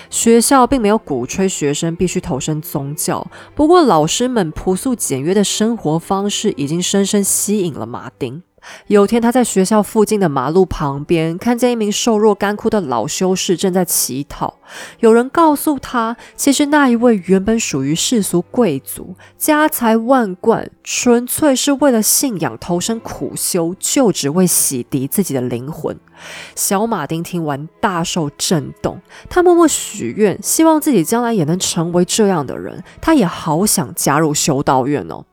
[0.09, 3.25] 学校并没有鼓吹学生必须投身宗教，
[3.55, 8.41] 不过老师们朴素简约的生活方式已经深深吸引了马丁。
[8.87, 14.59] 有天，他在学校附近的马路旁边，看见一名瘦弱干枯的老修士正在乞讨。
[14.99, 25.99] 有人告诉他，其实那一位原本属于世俗贵族，家财万贯，纯粹是为了信仰投身苦修，就只为洗涤自己的灵魂。
[26.55, 32.83] 小马丁听完大受震动，他默默许愿，希望自己将来也能成为这样的人。
[33.01, 35.25] 他也好想加入修道院哦。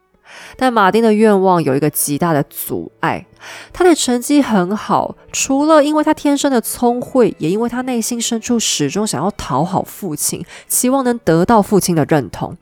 [0.57, 3.27] 但马丁的愿望有一个极大的阻碍，
[3.73, 12.57] 他的成绩很好，除了因为他天生的聪慧，也因为他内心深处始终想要讨好父亲，希望能得到父亲的认同。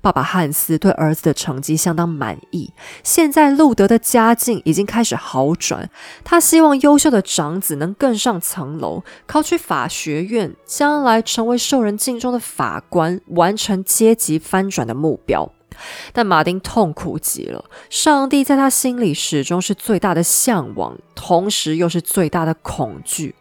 [0.00, 2.72] 爸爸汉斯对儿子的成绩相当满意，
[3.04, 5.88] 现在路德的家境已经开始好转，
[6.24, 15.52] 他希望优秀的长子能更上层楼，考取法学院，将来成为受人敬重的法官，完成阶级翻转的目标。
[16.12, 23.34] 但马丁痛苦极了，上帝在他心里始终是最大的向往，同时又是最大的恐惧。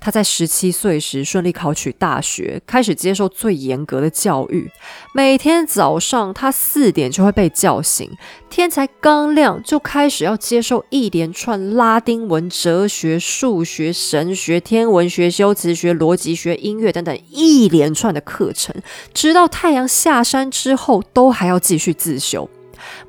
[0.00, 4.70] 他在十七岁时顺利考取大学，开始接受最严格的教育。
[5.14, 8.10] 每天早上，他四点就会被叫醒，
[8.48, 18.74] 天才刚亮就开始要接受一连串拉丁文、哲学、数学、神学、天文学、修辞学、逻辑学、音乐等等一连串的课程，
[19.12, 22.48] 直到太阳下山之后，都还要继续自修。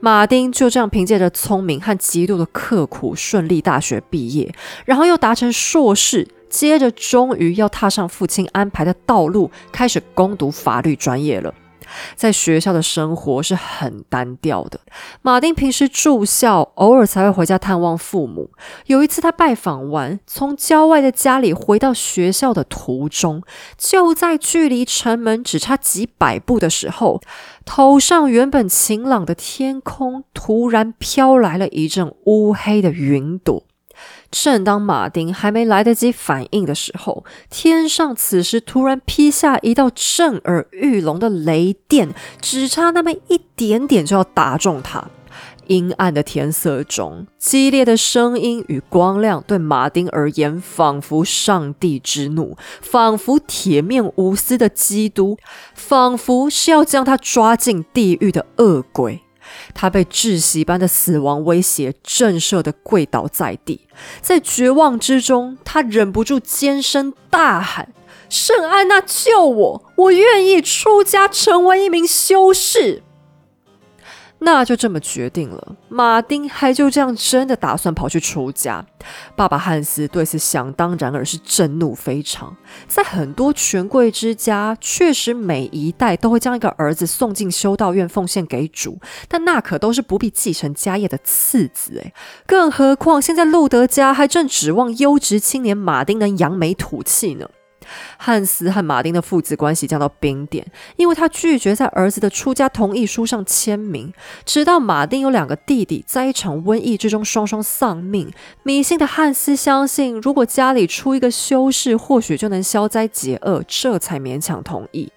[0.02, 11.52] 马丁就这样凭借着聪明和极度的刻苦，顺利大学毕业，然后又达成硕士，接着终于要踏上父亲安排的道路，开始攻读法律专业了。
[12.16, 14.80] 在学校的生活是很单调的。
[15.22, 18.50] 马丁平时住校，偶尔才会回家探望父母。
[18.86, 23.44] 有一次，他拜访完，从郊外的家里回到学校的途中，
[23.78, 27.20] 就在距离城门只差几百步的时候，
[27.66, 33.66] 头上原本晴朗的天空突然飘来了一阵乌黑的云朵。
[34.32, 45.10] 正当马丁还没来得及反应的时候，天上此时突然劈下一道震耳欲聋的雷电，只差那么一点点就要打中他。
[45.68, 55.38] 阴暗的天色中，激烈的声音与光亮对马丁而言，仿佛上帝之怒，仿佛铁面无私的基督，
[55.74, 59.22] 仿佛是要将他抓进地狱的恶鬼。
[59.74, 63.88] 他被窒息般的死亡威胁震慑的跪倒在地，
[64.22, 67.94] 在绝望之中，他忍不住尖声大喊
[68.30, 69.84] ：“圣安娜，救我！
[69.98, 73.04] 我愿意出家成为一名修士。”
[74.44, 75.76] 那就这么决定了。
[75.88, 78.84] 马丁还就这样真的打算跑去出家。
[79.36, 82.56] 爸爸汉斯对此想当然而是震怒非常。
[82.88, 92.14] 在很多权贵之家，确实每一代都会将一个儿子送进修道院奉献给主，但那可都是不必继承家业的次子诶，
[92.48, 97.48] 更何况现在路德家还正指望优质青年马丁能扬眉吐气呢。
[98.18, 100.66] 汉斯和马丁的父子关系降到冰点，
[100.96, 104.14] 因为他拒绝在儿子的出家同意书上签名。
[104.46, 108.32] 直到马丁有两个弟弟在一场瘟疫之中双双丧命，
[108.64, 115.12] 迷信的汉斯相信，如果家里出一个修士，或许就能消灾解厄，这才勉强同意。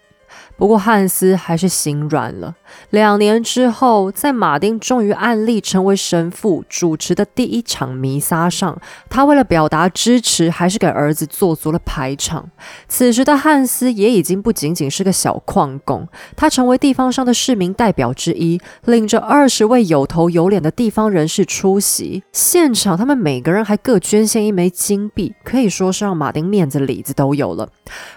[0.56, 2.54] 不过汉斯还是心软了。
[2.90, 12.50] 两年之后，在马丁终于按立成为神父主持的第一场弥撒上，他为了表达支持，还是给儿子做足了排场。
[12.88, 22.22] 此时的汉斯也已经不仅仅是个小矿工，他成为地方上的市民代表之一，领着二十位有头有脸的地方人士出席。
[22.32, 27.68] 现场，他们每个人还各捐献一枚金币，可以说是让马丁面子里子都有了。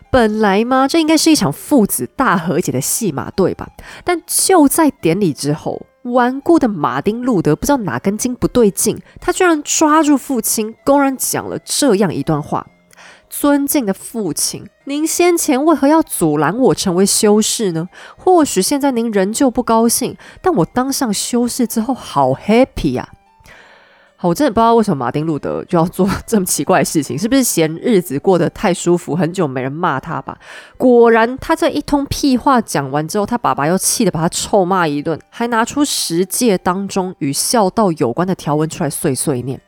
[0.10, 3.68] 本来嘛，这应该是一场父子大和解的戏码，对吧？
[4.04, 12.66] 但就在典礼之后，顽固的马丁路德不知道哪根筋不对劲，他居然抓住父亲，公然讲了这样一段话
[13.30, 17.90] ：“尊敬的父亲，您先前为何要阻拦我成为修士呢？
[18.16, 23.10] 或许现在您仍旧不高兴，但我当上修士之后，好 happy 呀！”
[24.20, 30.36] 好，我真的不知道为什么马丁路德就要做 这么奇怪的事情，是不是嫌日子过得太舒服，很久没人骂他吧？
[30.76, 39.62] 果然，他这一通屁话讲完之后，他爸爸又气得把他臭骂一顿，还拿出十诫当中与孝道有关的条文出来碎碎念。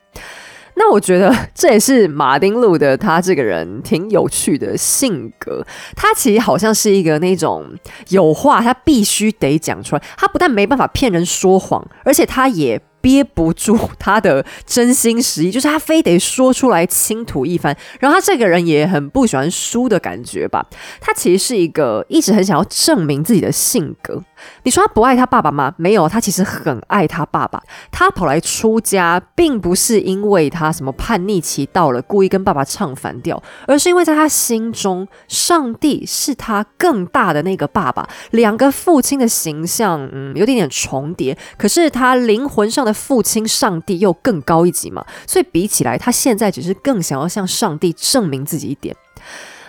[0.74, 7.64] 那我觉得这也是马丁路德他这个人挺有趣的性格，他其实好像是一个那种
[8.08, 12.82] 有话他必须得讲出来，他不但没办法骗人说谎，而且他也。
[13.00, 17.76] 憋不住他的真心实意，就是他非得说出来倾吐一番。
[17.98, 20.64] 然后他这个人也很不喜欢输的感觉吧。
[21.00, 24.22] 他其实是一个一直很想要证明自己的性格。
[24.62, 25.74] 你说他不爱他爸爸吗？
[25.76, 27.62] 没有，他其实很爱他爸爸。
[27.90, 38.08] 他跑来出家，并不是因为他什么叛逆期到了，故意跟爸爸唱反调，而是因为在他心中，上帝是他更大的那个爸爸。
[38.30, 41.36] 两个父亲的形象，嗯，有点点重叠。
[41.58, 48.94] 可是他灵魂上的父亲上帝又更高一级嘛，所以比起来，他现在只是更想要向上帝证明自己一点。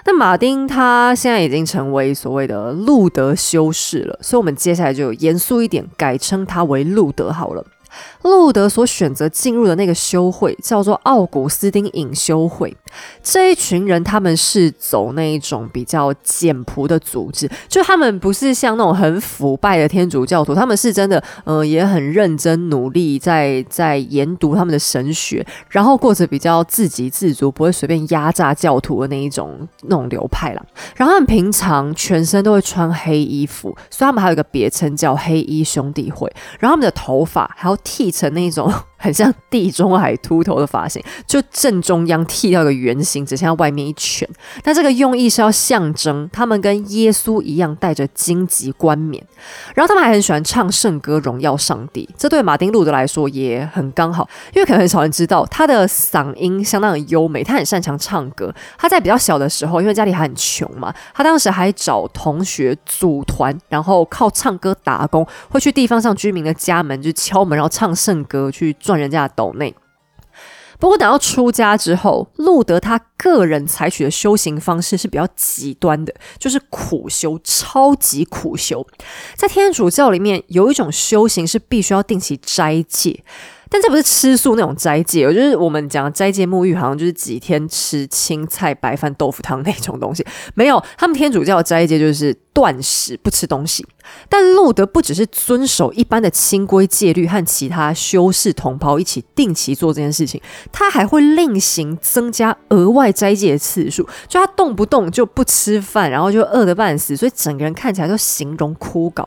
[0.06, 7.64] 那马丁他现在已经成为所谓的路德修士了，所以我们接下来就严肃一点，改称他为路德好了。
[8.24, 12.76] 路德所选择进入的那个修会叫做奥古斯丁隐修会。
[13.24, 30.62] 这一群人他们是走那一种比较简朴的组织，就他们不是像那种很腐败的天主教徒，他们是真的，呃，也很认真努力在在研读他们的神学，然后过着比较自给自足，不会随便压榨教徒的那一种那种流派啦。
[30.96, 36.30] 然后他们平常全身都会穿黑衣服，所以他们还有一个别称叫黑衣兄弟会。
[36.60, 38.72] 然后他们的头发还要剃成那种。
[39.02, 44.28] 很像地中海秃头的发型，就正中央剃掉一个圆形，只剩下外面一圈。
[44.64, 49.22] 那这个用意是要象征他们跟耶稣一样带着荆棘冠冕，
[49.74, 52.08] 然后他们还很喜欢唱圣歌荣耀上帝。
[52.16, 58.54] 这对马丁·路德来说也很刚好，因为可能很少人知道他的嗓音相当的优美，他很擅长唱歌。
[58.78, 68.76] 他在比较小的时候，因为家里还很穷嘛，他当时还找同学组团，然后靠唱歌打工，会去地方上居民的家门就敲门，然后唱圣歌去。
[68.92, 69.74] 赚人家的斗内。
[70.80, 78.86] 不过等到出家之后，路德他个人采取的修行方式是比较极端的，就是苦修，超级苦修。
[79.36, 83.24] 在天主教里面，有一种修行是必须要定期斋戒。
[83.70, 90.26] 但这不是吃素那种斋戒，我就是我们讲斋戒沐浴，好像就是几天吃青菜白饭豆腐汤那种东西。
[90.56, 93.86] 没有，他们天主教的斋戒就是断食，不吃东西。
[94.28, 100.42] 但路德不只是遵守一般的清规戒律，和其他修士同袍一起定期做这件事情，
[100.72, 104.04] 他还会另行增加额外斋戒的次数。
[104.28, 109.26] 就他动不动就不吃饭，然后就饿得半死，所以整个人看起来都形容枯槁。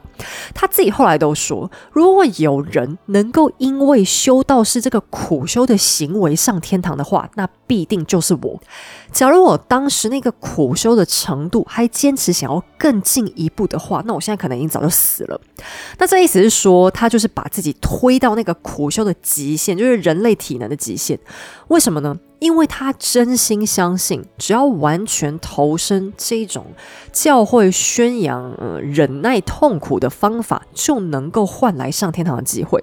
[0.52, 8.60] 他自己后来都说，如果有人能够因为修道士这个苦修的行为上天堂的话，那必定就是我。
[9.14, 15.40] 假如我当时那个苦修的程度还坚持想要更进一步的话，那我现在可能已经早就死了。
[15.98, 21.16] 那这意思是说，他就是把自己推到那个苦修的极限，就是人类体能的极限。
[21.68, 22.16] 为什么呢？
[22.40, 26.66] 因为他真心相信，只要完全投身这种
[27.12, 28.52] 教会宣扬
[28.82, 32.82] 忍耐痛苦的方法，就能够换来上天堂的机会。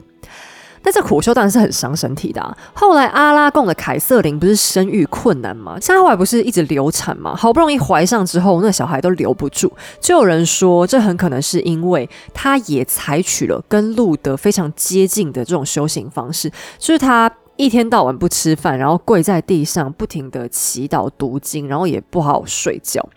[0.84, 2.58] 但这苦修当然是很伤身体的。
[2.74, 5.80] 后来阿拉贡的凯瑟琳不是生育困难吗？
[5.80, 7.36] 像她后来不是一直流产吗？
[7.36, 9.72] 好不容易怀上之后，那小孩都留不住。
[10.00, 23.08] 就有人说，这很可能是因为她也采取了跟路德非常接近的这种修行方式，就是她一天到晚不吃饭，然后跪在地上不停的祈祷读经，然后也不好睡觉。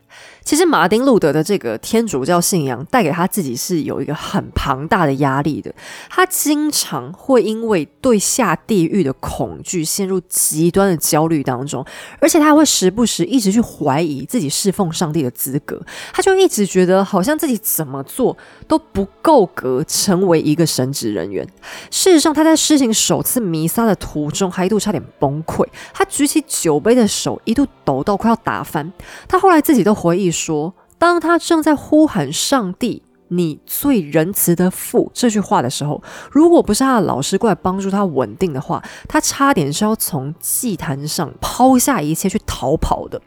[0.45, 5.75] 其实马丁路德的这个天主教信仰带给他自己是有一个很庞大的压力的，
[6.11, 11.83] 他经常会因为对下地狱的恐惧陷入极端的焦虑当中，
[12.21, 15.81] 而且他会时不时一直去怀疑自己侍奉上帝的资格，
[16.13, 18.37] 他就一直觉得好像自己怎么做
[18.69, 21.43] 都不够格成为一个神职人员。
[21.91, 28.93] 事实上，他在施行首次弥撒的途中还一度差点崩溃，他举起酒杯的手一度抖到快要打翻，
[29.27, 30.34] 他后来自己都回忆。
[30.35, 43.23] 说，当他正在呼喊上帝“你最仁慈的父”这句话的时候，如果不是他的老师过来帮助他稳定的话，他差点是要从祭坛上抛下一切去逃跑的。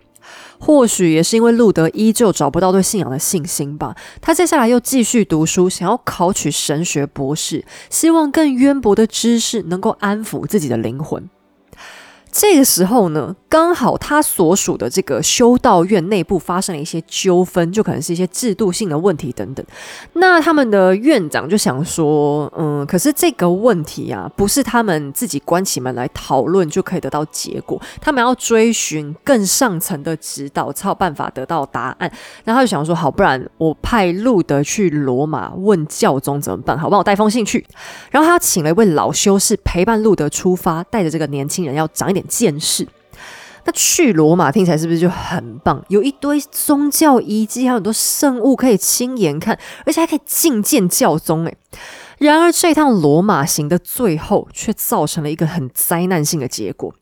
[0.60, 11.30] 或许也是因为路德依旧找不到对信仰的信心吧，他接下来又继续读书，想要考取神学博士，希望更渊博的知识能够安抚自己的灵魂。
[12.30, 19.65] 这个时候呢，刚好他所属的这个修道院内部发生了一些纠纷，就可能是一些制度性的问题等等。
[20.13, 32.11] 那他们的院长就想说，嗯，可是这个问题啊，不是他们自己关起门来讨论就可以得到结果，他们要追寻更上层的指导，才有办法得到答案。
[32.43, 36.77] 然后他就想说，好，不然我派路德去罗马问教宗怎么办？
[36.77, 37.65] 好，帮我带封信去。
[38.11, 42.23] 然后他请了一位老修士陪伴路德出发，带着这个年轻人要长一点。
[42.27, 42.85] 见识，
[43.68, 45.84] 那去罗马听起来是不是就很棒？
[45.89, 51.45] 有一堆宗教遗迹，还有很多圣物可以亲眼看，而且还可以觐见教宗。
[51.45, 51.57] 诶，
[52.18, 56.93] 然而这趟罗马行的最后，却造成了一个很灾难性的结果。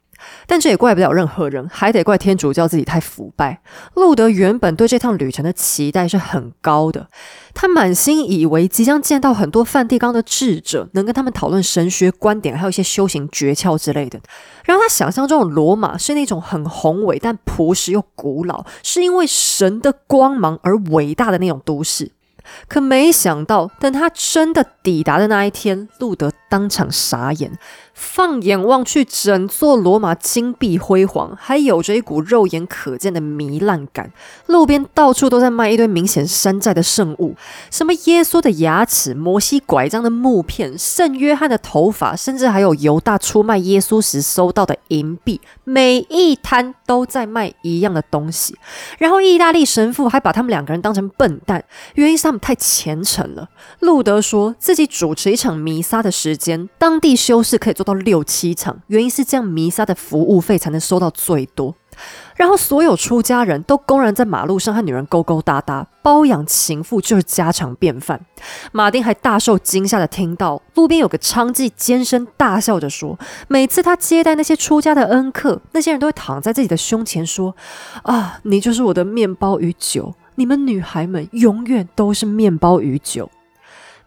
[0.48, 3.62] 但这也怪不了任何人，还得怪天主教自己太腐败。
[3.96, 7.08] 路德原本对这趟旅程的期待是很高的，
[7.54, 14.20] 他满心以为即将见到很多梵蒂冈的智者，能跟他们讨论神学观点，还有一些修行诀窍之类的。
[14.64, 22.12] 然后他想象中的罗马是那种很宏伟但朴实又古老，是因为神的光芒而伟大的那种都市。
[22.68, 27.60] 可没想到，等他真的抵达的那一天，路德当场傻眼。
[27.94, 34.12] 放眼望去，整座罗马金碧辉煌，还有着一股肉眼可见的糜烂感。
[34.48, 37.36] 路边到处都在卖一堆明显山寨的圣物，
[37.72, 45.40] 什么耶稣的牙齿、摩西拐杖的木片、圣约翰的头发，甚至还有犹大出卖耶稣时收到的银币。
[45.64, 48.58] 每一摊都在卖一样的东西。
[48.98, 53.48] 然后意大利神父还把他们两个人当成笨蛋，原因是他们太虔诚了。
[53.80, 56.70] 路德说自己主持一场弥撒的时间。
[56.78, 61.76] 当地修士可以做到六七场，原因是这样弥撒的服务费才能收到最多。
[62.36, 68.20] 然后所有出家人都公然在马路上和女人勾勾搭搭，包养情妇就是家常便饭。
[68.74, 73.18] 马丁还大受惊吓的听到路边有个娼妓尖声大笑着说
[73.48, 77.56] ：“每次他接待那些出家的恩客，那些人都会躺在自己的胸前说
[78.04, 83.32] ：‘啊，你就是我的面包与酒，你们女孩们永远都是面包与酒，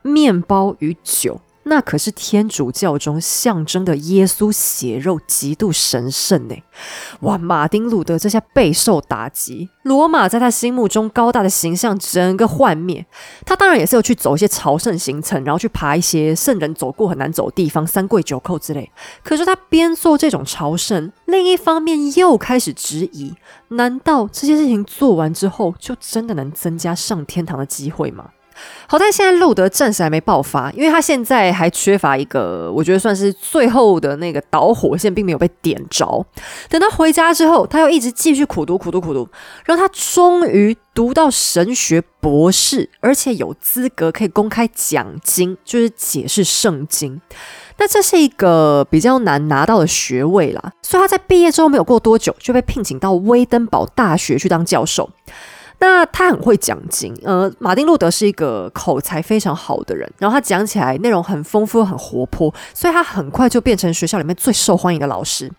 [0.03, 6.55] 面包与酒。’”那可是天主教中象征的耶稣血肉极度神圣呢！
[7.21, 13.05] 哇，马丁路德这下备受打击，罗马在他心目中高大的形象整个幻灭。
[13.45, 18.91] 他当然也是有去走一些朝圣行程，然后去爬一些圣人走过很难走的地方，三跪九叩之类。
[19.23, 23.35] 可是他边做这种朝圣，另一方面又开始质疑：
[23.69, 28.31] 难道这些事情做完之后，就真的能增加上天堂的机会吗？
[28.87, 36.25] 好在现在路德暂时还没爆发，因为他现在还缺乏一个，我觉得算是最后的那个导火线，并没有被点着。
[36.69, 39.29] 等他回家之后，他又一直继续苦读、苦读、苦读，
[39.65, 47.21] 然后他终于读到神学博士，而且有资格可以公开讲经，就是解释圣经。
[47.81, 55.09] 那这是一个比较难拿到的学位啦，所以他在毕业之后没有过多久，就被聘请到威登堡大学去当教授。
[55.81, 65.51] 那他很会讲经，呃，马丁路德是一个口才非常好的人，然后他讲起来内容很丰富、很活泼，所以他很快就变成学校里面最受欢迎的老师。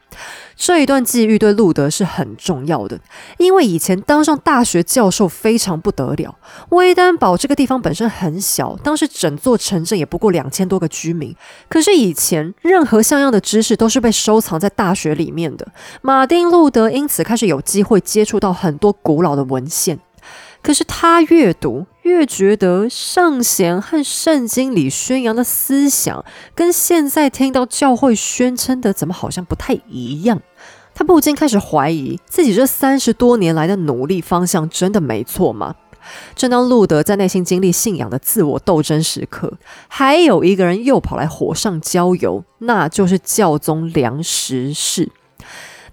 [0.57, 2.99] 这一段际遇对路德是很重要的，
[3.37, 6.37] 因为以前当上大学教授非常不得了。
[6.71, 11.33] 威丹堡这个地方本身很小，当时整座城镇也不过两千多个居民，
[11.69, 15.65] 可是以前任何像样的知识都是被收藏在大学里面的。
[16.01, 19.97] 马丁路德因此开始有机会接触到很多古老的文献。
[20.61, 30.41] 可是他越读越觉得圣贤和圣经里宣扬的思想，跟现在听到教会宣称的怎么好像不太一样。
[30.93, 35.75] 他不禁开始怀疑自己这三十多年来的努力方向真的没错吗？
[36.35, 39.53] 正当路德在内心经历信仰的自我斗争时刻，
[39.87, 45.09] 还有一个人又跑来火上浇油，那就是教宗梁十世。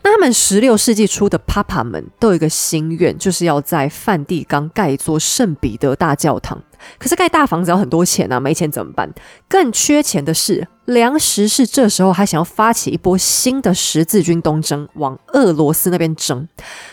[0.03, 6.63] 那他们十六世纪初的 Papa 们都有一个心愿，就是要在梵蒂冈盖一座圣彼得大教堂。
[6.99, 9.13] 可是盖大房子要很多钱啊，没钱怎么办？
[9.49, 16.49] 更缺钱的是，梁实是这时候还想要发起一波新的十字军东征，往俄罗斯那边征。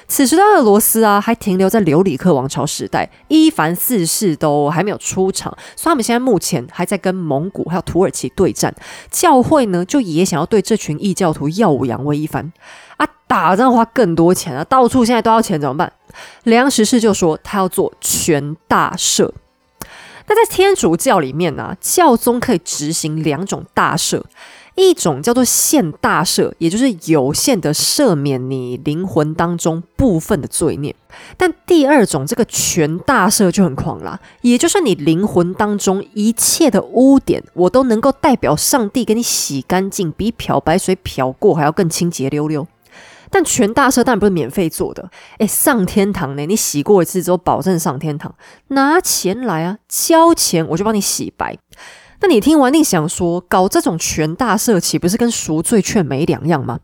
[0.08, 8.74] 此时的俄罗斯啊，还停留在留里克王朝时代，伊凡四世都还没有出场，所以他们现在目前还在跟蒙古还有土耳其对战。
[9.10, 12.52] 教会呢，就也想要对这群异教徒耀武扬威一番
[12.98, 13.08] 啊！
[13.26, 15.92] 打仗花更多钱啊，到处现在都要钱，怎么办？
[16.44, 19.32] 梁实是就说他要做全大赦。
[20.28, 24.22] 那在天主教里面呢，教宗可以执行两种大赦，
[24.76, 30.94] 一种叫做限大赦，也就是有限的赦免你灵魂当中部分的罪孽；
[31.38, 42.66] 但第二种这个全大赦就很狂啦，也就是你灵魂当中一切的污点，我都能够代表上帝给你洗干净，比漂白水漂过还要更清洁溜溜。
[43.34, 45.10] 但全大赦当然不是免费做的，
[45.40, 46.46] 哎，上天堂呢？
[46.46, 48.36] 你洗过一次之后，保证上天堂，
[48.68, 51.58] 拿钱来啊，交钱我就帮你洗白。
[52.22, 56.80] 那你听完，你想说，搞这种全大赦，岂不是跟赎罪券没两样吗？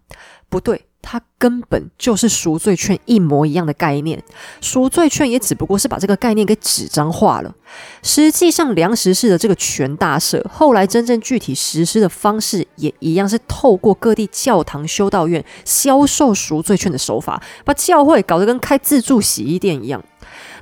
[0.50, 0.89] 不对。
[1.02, 4.22] 它根本就是赎罪券一模一样的概念，
[4.62, 7.56] 赎罪券也只不过是把这个概念给纸张化了。
[8.04, 20.04] 实际上，梁实氏的这个全大赦，后来真正具体实施的方式也一样，是透过各地教堂、修道院销售赎罪券的手法，把教会搞得跟开自助洗衣店一样。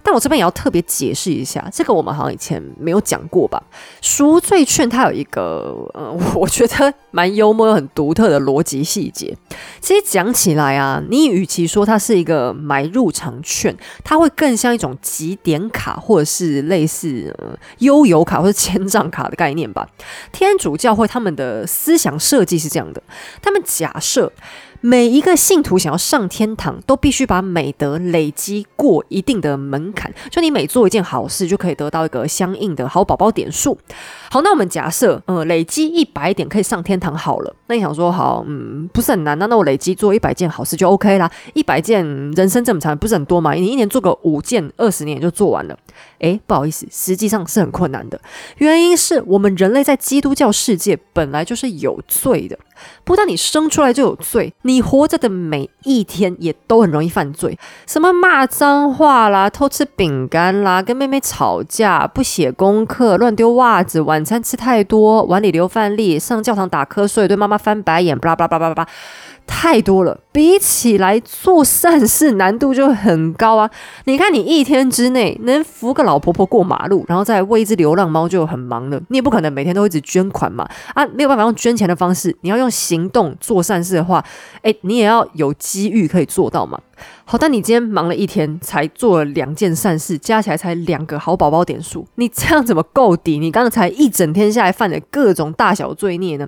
[0.03, 3.61] 但我这边也要特别解释一下，这个我们好像以前没有讲过吧？
[4.01, 9.35] 赎罪券它有一个，呃，我觉得蛮幽默又很独特的逻辑细节。
[9.79, 17.35] 其实讲起来啊，你与其说它是一个买入场券，它会更像一种集点卡，或者是类似
[17.79, 19.87] 悠游卡或者千账卡的概念吧。
[20.31, 23.01] 天主教会他们的思想设计是这样的，
[23.41, 24.31] 他们假设。
[24.87, 30.09] 每一个信徒想要上天堂，都必须把美德累积过一定的门槛。
[30.31, 33.77] 就你每做一件好事，就可以得到一个相应的好宝宝点数。
[34.31, 37.53] 好，那我们假设，呃，累积一百点可以上天堂好了。
[37.67, 41.29] 那你想说，好，嗯，不是很难那那我累积做一百件好事就 OK 啦。
[41.53, 43.51] 一百件，人生这么长，不是很多嘛？
[43.55, 45.77] 你一年做个五件，二十年就做完了。
[46.19, 48.19] 诶，不好意思，实际上是很困难的。
[48.57, 52.57] 原因是我们人类在基督教世界本来就是有罪的。
[53.03, 57.57] 不但你生出来就有罪，你活着的每一天也都很容易犯罪，
[57.87, 68.89] 什么骂脏话啦、偷吃饼干啦、跟妹妹吵架、不写功课、乱丢袜子、晚餐吃太多、碗里流饭粒、上教堂打瞌睡、对妈妈翻白眼，巴拉巴拉巴拉巴拉。
[69.47, 73.67] 太多了，比起来做善事难度就很高啊！
[74.03, 79.01] 你看，你一天之内能扶个老婆婆过马路，然后再喂一只流浪猫就很忙了。
[79.09, 84.23] 你也不可能每天都一直捐款嘛，啊，没有办法用捐钱的方式，你要用行动做善事的话，
[84.61, 86.79] 哎，你也要有机遇可以做到嘛。
[87.25, 93.37] 好，但你今天忙了一天，才做了两件善事，加起来才两个好宝宝点数，你这样怎么够底？
[93.37, 96.47] 你刚才一整天下来犯的各种大小罪孽呢？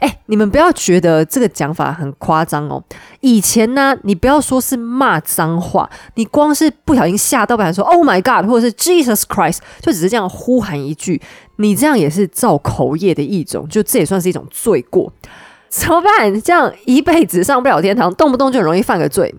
[0.00, 2.82] 哎，你们不要觉得这个讲法很夸张哦。
[3.20, 11.20] 以前呢，你不要说是骂脏话，你光是不小心吓到，不然说 “Oh my God” 或者是 “Jesus Christ”，就只是这样呼喊一句，
[11.56, 15.12] 你这样也是造口业的一种，就这也算是一种罪过。
[15.70, 16.42] 怎么办？
[16.42, 19.32] 这样一辈子上不了天堂，动不动就很容易犯个罪。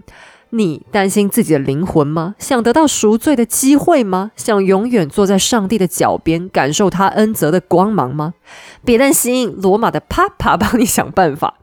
[0.52, 2.36] 你担心自己的灵魂吗？
[2.38, 4.32] 想得到赎罪的机会吗？
[4.36, 8.34] 想永远坐在上帝的脚边，感受他恩泽的光芒吗？
[8.86, 11.56] 别担心，罗马的 Papa 帮你想办法。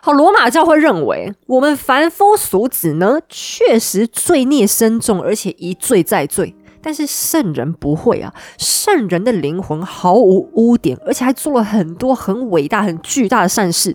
[0.00, 6.56] 好，罗马教会认为，我们凡夫俗子呢，确实罪孽深重，而且一罪再罪。
[6.82, 13.94] 但是圣人不会啊，圣人的灵魂毫无污点，而且还做了很多很伟大、很巨大的善事。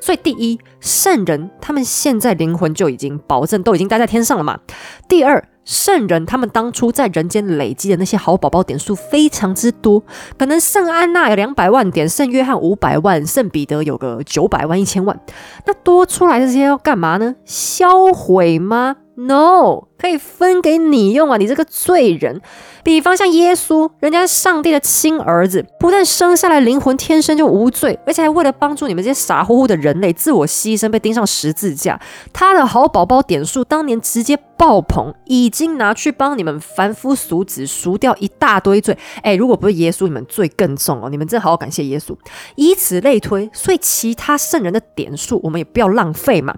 [0.00, 4.58] 所以，第一，圣人他们现在灵魂就已经保证都已经待在天上了嘛。
[5.08, 10.02] 第二，圣人他们当初在人间累积的那些好宝宝点数非常之多，
[10.38, 15.20] 可能圣安娜有两百万点，圣约翰五百万，圣彼得有个九百万、一千万。
[15.66, 17.34] 那多出来的这些要干嘛呢？
[17.44, 21.36] 销毁吗？No，可以分给你用啊！
[21.38, 22.40] 你这个罪人，
[22.84, 32.00] 比方像耶稣，人家上帝的亲儿子，不但生下来灵魂天生就无罪，而且还为了帮助你们这些傻乎乎的人类，自我牺牲，被钉上十字架。
[32.32, 38.96] 他的好宝宝点数当年直接爆棚，已经拿去帮你们凡夫俗子赎掉一大堆罪。
[39.22, 41.10] 哎，如果不是耶稣，你们罪更重哦！
[41.10, 42.16] 你们真好好感谢耶稣。
[42.54, 46.54] 以此类推，所以其他圣人的点数，我们也不要浪费嘛。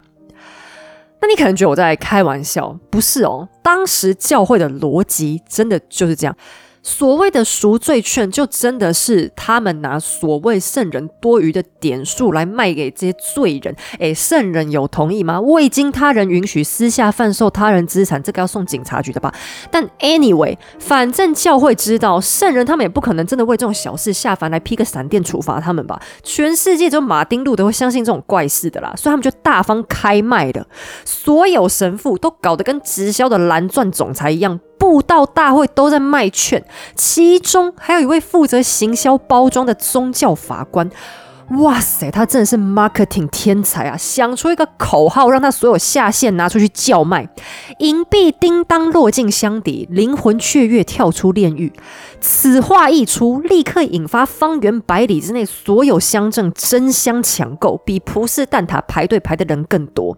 [1.20, 3.48] 那你可能觉得我在开玩笑，不是哦。
[3.62, 6.36] 当时教会的逻辑真的就是这样。
[6.82, 13.74] 所谓的赎罪券，就真的是他们拿所谓圣人多余的点数来卖给这些罪人。
[13.98, 15.40] 诶，圣人有同意吗？
[15.40, 19.34] 未经他人允许私下贩售他人资产，这个要送警察局的吧？
[19.70, 26.00] 但 anyway，反正教会知道，圣人他们也不可能真的为这种小事下凡来劈个闪电处罚他们吧？
[26.22, 30.66] 全世界只有马丁路德会相信这种怪事的啦，所以他们就大方开卖的，
[31.04, 34.58] 所有神父都搞得跟直销的蓝钻总裁一样。
[34.80, 36.64] 布道大会都在卖券，
[36.96, 40.90] 其中还有一位负责行销包装的宗教法官。
[41.58, 43.96] 哇塞，他真的是 marketing 天才啊！
[43.96, 47.28] 想出一个口号，让他所有下线拿出去叫卖：
[47.80, 51.72] 银币叮当落进箱底，灵魂雀跃跳出炼狱。
[52.20, 60.16] 此话一出，立刻引发方圆百里之内所有乡镇争相抢购，比葡式蛋挞排队排的人更多。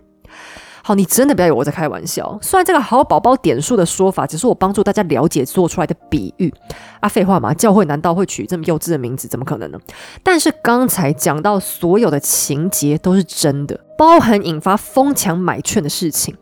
[0.85, 2.37] 好，你真的不要以为我在开玩笑。
[2.43, 6.53] 虽然这个好宝宝点数的说法只是我帮助大家了解做出来的比喻
[7.01, 9.29] 啊，废话嘛，教会难道会取这么幼稚的名字？
[9.29, 9.79] 怎么可能呢？
[10.23, 16.37] 但是刚才讲到所有的情节都是真的，包含引发疯抢买券的事情。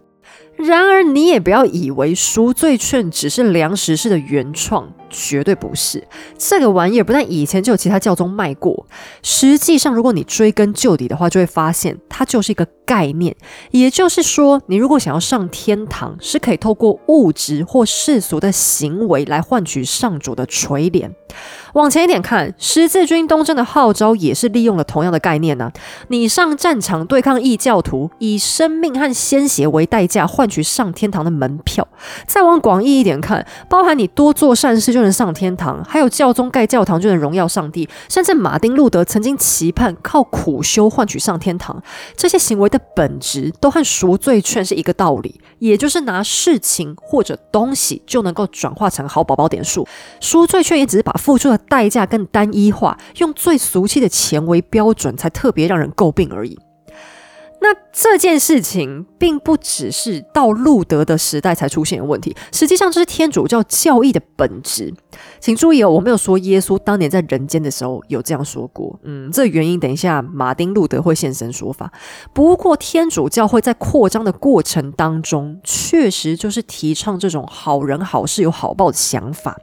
[0.57, 4.93] 然而你也不要以为赎罪券只是粮食式的原创。
[5.11, 6.03] 绝对不是
[6.39, 8.87] 这个玩意儿，不但以前就有其他教宗卖过。
[9.23, 13.35] 实际上，如果你追根究底的话，就会发现它就是一个概念。
[13.73, 21.11] 也就是说，你如果想要上天堂，是可以透过物质或世俗的行为来换取上主的垂怜。
[21.75, 25.71] 往前一点看，十字军东征的号召也是利用了同样的概念呢。
[26.09, 31.87] 你上战场对抗异教徒，以生命和鲜血为代价换取上天堂的门票。
[32.27, 35.00] 再往广义一点看，包含你多做善事就。
[35.01, 41.83] 就能上天堂，还有教宗盖教堂就能荣耀上帝，甚至马丁路德曾经期盼靠苦修换取上天堂，
[42.15, 49.89] 这些行为的本质都和赎罪券是一个道理，也就是拿事情或者东西就能够转化成好宝宝点数。
[50.21, 56.59] 赎罪券也只是把付出的代价更单一化，用最俗气的钱为标准，才特别让人诟病而已。
[57.63, 64.95] 那这件事情并不只是到路德的时代才出现的问题，实际上这是天主教教义的本质。
[65.39, 68.99] 请注意哦，我没有说耶稣当年在人间的时候有这样说过。
[69.03, 71.93] 嗯，这原因等一下马丁路德会现身说法。
[72.33, 79.57] 不过天主教会在扩张的过程当中，确实就是提倡这种好人好事有好报的想法。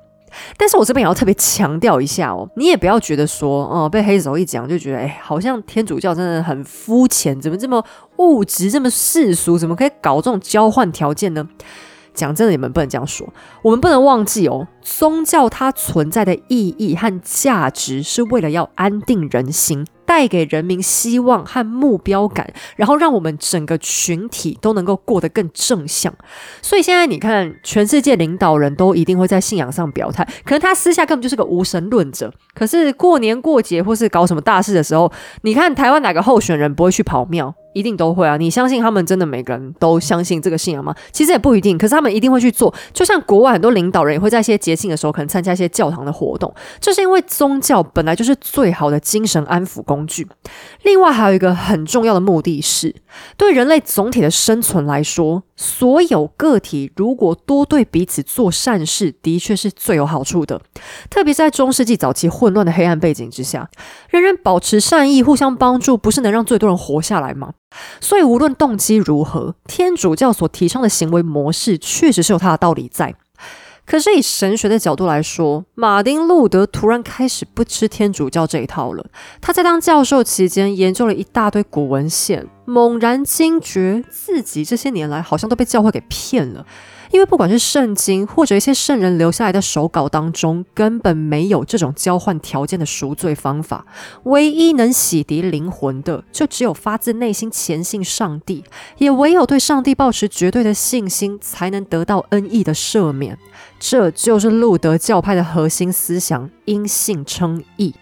[0.57, 7.83] 但是我这边也要特别强调一下哦，你也不要觉得说，哦，被黑手一讲就觉得，哎，好像天主教真的很肤浅，怎么这么
[8.17, 11.47] 物质，这么世俗，怎么可以搞这种交换条件呢？
[12.13, 13.27] 讲真的，你们不能这样说。
[13.61, 26.11] 我们不能忘记哦，宗教它存在的意义和价值是为了要安定人心，带给人民希望和目标感，然后让我们整个群体都能够过得更正向。
[26.61, 32.33] 所以现在你看，全世界领导人都一定会在信仰上表态，可能他私下根本就是个无神论者。
[32.55, 37.53] 可是过年过节或是搞什么大事的时候，你看台湾哪个候选人不会去跑庙？
[37.78, 38.38] 一定都会啊！
[38.38, 40.95] 你相信他们真的每个人都相信这个信仰吗？
[41.11, 42.73] 其实也不一定，可是他们一定会去做。
[42.91, 50.28] 就像国外很多领导人也会在一些节庆的时候，可能参加一些教堂的活动，这是因为宗教本来就是最好的精神安抚工具。
[50.84, 52.95] 另外还有一个很重要的目的是，
[53.38, 60.59] 对人类总体的生存来说，所有个体如果多对彼此做善事，的确是最有好处的。
[61.09, 63.69] 特别在中世纪早期混乱的黑暗背景之下，
[64.09, 67.53] 人人保持善意，互相帮助，不是能让最多人活下来吗？
[67.99, 73.15] 所以，无论动机如何，天主教所提倡的行为模式确实是有它的道理在。
[73.86, 79.05] 可是，以神学的角度来说，马丁·路德突然开始不吃天主教这一套了。
[79.39, 86.65] 他在当教授期间，研究了一大堆古文献，猛然惊觉自己这些年来好像都被教会给骗了。
[87.09, 93.86] 因为不管是圣经或者一些圣人留下来的手稿当中，根本没有这种交换条件的赎罪方法。
[94.24, 98.65] 唯一能洗涤灵魂的，就只有发自内心虔信上帝，
[98.97, 103.38] 也唯有对上帝保持绝对的信心，才能得到恩义的赦免。
[103.80, 107.95] 这就是路德教派的核心思想：因信称义。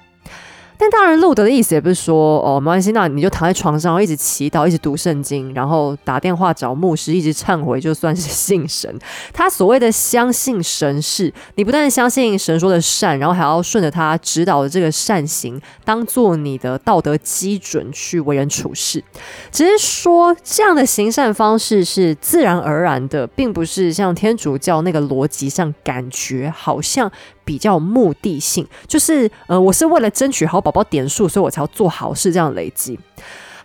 [0.78, 8.94] 但当然，路德的意思也不是说哦，没关系，那你就躺在床上，一直祈祷，一直读圣经，然后打电话找牧师，一直忏悔，就算是信神。
[9.32, 19.04] 他所谓的相信神是，你不但相信神说的善，然后还要顺着他指导的这个善行，当做你的道德基准去为人处事。
[19.52, 27.12] 只是说，这样的行善方式是自然而然的，并不是像天主教那个逻辑上感觉好像。
[27.46, 33.00] 比较目的性，就是呃，我是为了争取好宝宝点数，所以我才要做好事，这样累积。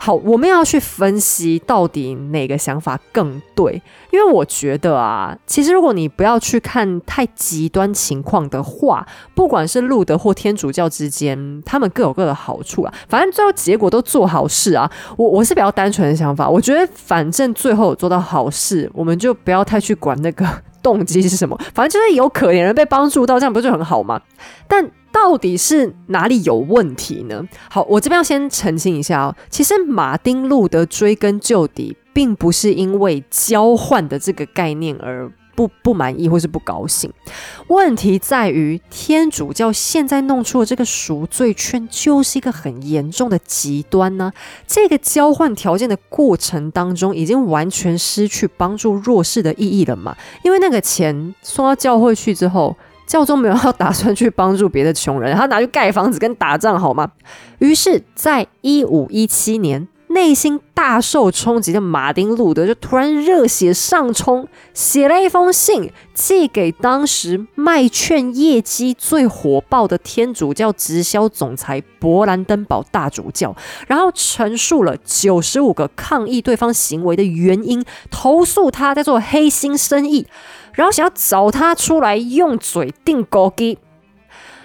[0.02, 14.90] 好，我们要去分析到底哪个想法更对，因为我觉得啊，其实如果你不要去看太极端情况的话，不管是路德或天主教之间，他们各有各的好处啊，反正最后结果都做好事啊。
[15.18, 20.46] 我我是比较单纯的想法，我觉得反正最后做到好事，我们就不要太去管那个。
[20.82, 21.58] 动机是什么？
[21.74, 24.20] 反正就是有可怜人被帮助到，这样不就很好吗？
[24.68, 27.42] 但到底是哪里有问题呢？
[27.68, 29.34] 好，我这边要先澄清一下哦。
[29.48, 35.30] 其实马丁路德追根究底，并不是因为交换的这个概念而。
[35.60, 37.12] 不不满意或是不高兴，
[37.66, 44.32] 问题在于天主教现在弄出的这个赎罪券就是一个很严重的极端呢。
[44.66, 50.16] 这个交换条件的过程当中，已经完全失去帮助弱势的意义了嘛？
[50.42, 52.74] 因为那个钱送到教会去之后，
[53.06, 57.12] 教宗没有要打算去帮助别的穷人，他拿去盖房子跟打仗好吗？
[57.58, 59.86] 于是，在一五一七年。
[60.10, 73.54] 内心大受冲击的马丁·路德就突然热血上冲，写了一封信寄给当时卖券业绩最火爆的天主教直销总裁勃兰登堡大主教，
[73.86, 80.26] 然后陈述了九十五个抗议对方行为的原因，投诉他在做黑心生意，
[80.74, 83.78] 然后想要找他出来用嘴定勾机。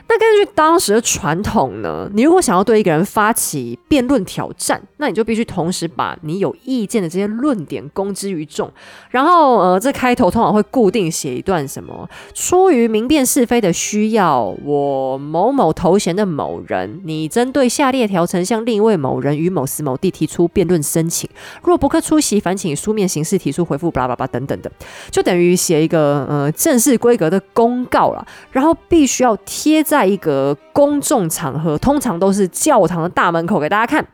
[0.08, 8.72] 那根据当时的传统呢，你如果想要对一个人发起辩论挑战，那你就必须同时把你有意见的这些论点公之于众。
[9.10, 21.28] 然后，呃，这开头通常会固定写一段什么：出于明辨是非的需要，我某某头衔的某人，你针对下列条程向另一位某人与某时某地提出辩论申请，
[21.64, 24.72] 若不可出席，烦请书面形式提出回复，巴拉巴拉等等的，
[25.10, 28.24] 就等于写一个呃正式规格的公告了。
[28.52, 29.95] 然后必须要贴在。
[29.96, 34.06] 在一个公众场合，通常都是教堂的大门口给大家看。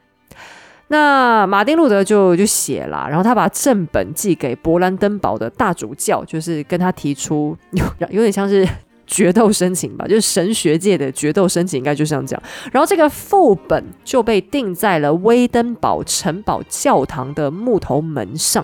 [0.89, 8.67] 那马丁路德就就写了，然后他把正本寄给勃兰登堡的大主教，就是跟他提出 有有点像是
[9.07, 12.43] 决斗申请吧，就是神学界的决斗申请，应该就像这样。
[12.71, 18.63] 然后这个副本就被钉在了威登堡城堡教堂的木头门上。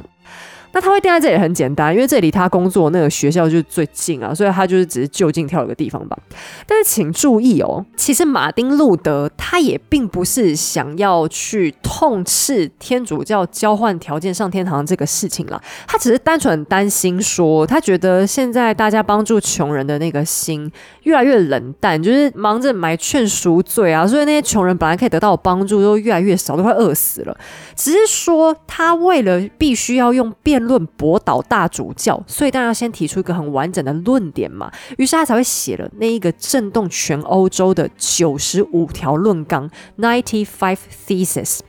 [0.71, 6.17] 那他会定在这里很简单，因为这里他工作那个学校就是最近啊，所以他就是只是就近挑了个地方吧。
[6.65, 20.71] 但是请注意哦，其实马丁路德他也并不是想要去痛斥天主教交换条件上天堂这个事情了，他只是单纯担心说，他觉得现在大家帮助穷人的那个心
[21.03, 27.37] 越来越冷淡，就是忙着买劝赎罪啊，所以那些穷人本来可以得到帮助都越来越少，都快饿死了。
[27.75, 34.71] 只是说他为了必须要用变辩论驳倒大主教，所以当然要先提出一个很完整的论点嘛。
[34.97, 41.59] 于是他才会写了那一个震动全欧洲的九十五条论纲 （Ninety Five Theses）。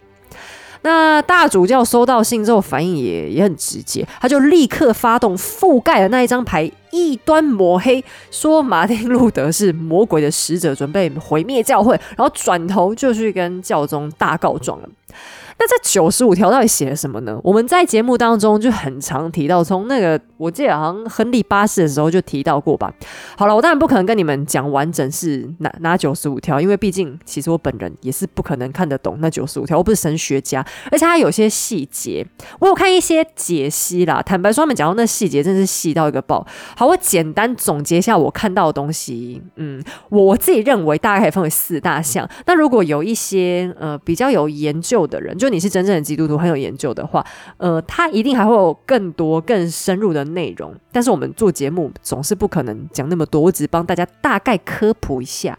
[0.81, 14.89] 那大主教收到信之后，反应也也很直接，他就立刻发动覆盖的那一张牌，一端抹黑，说马丁路德是魔鬼的使者，准备毁灭教会，然后转头就去跟教宗大告状了。
[15.61, 17.39] 那这九十五条到底写了什么呢？
[17.43, 22.93] 我们在节目当中就很常提到，从那个我记得好像亨利八世的时候就提到过吧。
[23.37, 32.25] 好了，我当然不可能跟你们讲完整是哪哪九十五条，因为毕竟其实我本人也是不可能看得懂那九十五条，我不是神学家，而且它有些细节，
[32.61, 34.23] 我有看一些解析啦。
[34.23, 36.47] 坦白说，他们讲到那细节真是细到一个爆。
[36.77, 39.43] 好，我简单总结一下我看到的东西。
[39.57, 42.29] 嗯，我自己认为大概可以分为四大项。
[42.47, 47.25] 那如果有一些呃比较有研究的人，就你是真正的基督徒，很有研究的话，
[47.57, 50.75] 呃，他一定还会有更多更深入的内容。
[50.93, 55.59] 但是我们做节目总是不可能讲那么多，我只帮大家大概科普一下。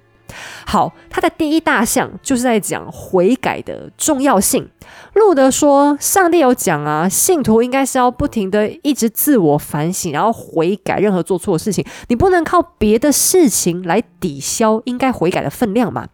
[0.67, 4.69] 好，他的第一大项就是在讲悔改的重要性。
[5.15, 11.83] 路德说，上帝有讲啊，信徒应该是要不停的一直自我反省，然后悔改任何做错的事情。
[12.09, 16.07] 你不能靠别的事情来抵消应该悔改的分量嘛。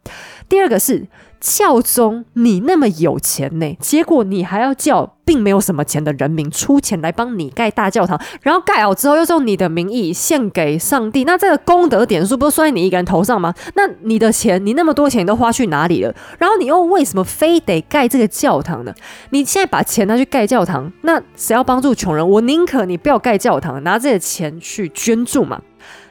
[0.47, 1.07] 第二个是。
[1.45, 13.53] 教宗，你那么有钱呢，结果你还要叫并没有什么钱的人民出钱来帮你盖大教堂，然后盖好之后又用你的名义献给上帝，那这个功德点数不都算在你一个人头上吗？
[13.75, 16.11] 那你的钱，你那么多钱都花去哪里了？
[16.39, 18.91] 然后你又为什么非得盖这个教堂呢？
[19.29, 22.27] 你现在把钱拿去盖教堂，那谁要帮助穷人？
[22.27, 25.61] 我宁可你不要盖教堂，拿这些钱去捐助嘛。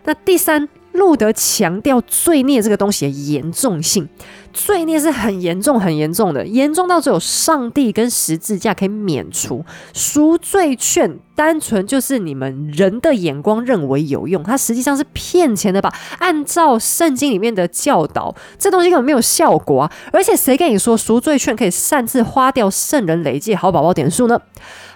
[0.04, 0.68] 那第三。
[0.94, 4.08] 路德强调罪孽这个东西的严重性，
[4.52, 15.92] 罪孽是很严重、很严重的，严重到只有上帝跟十字架可以免除赎罪券，单纯就是你们人的眼光认为有用，它实际上是骗钱的吧？
[16.20, 19.92] 按照圣经里面的教导，这东西根本没有效果啊！
[20.12, 24.40] 而且谁跟你说赎罪券可以擅自花掉圣人累计好宝宝点数呢？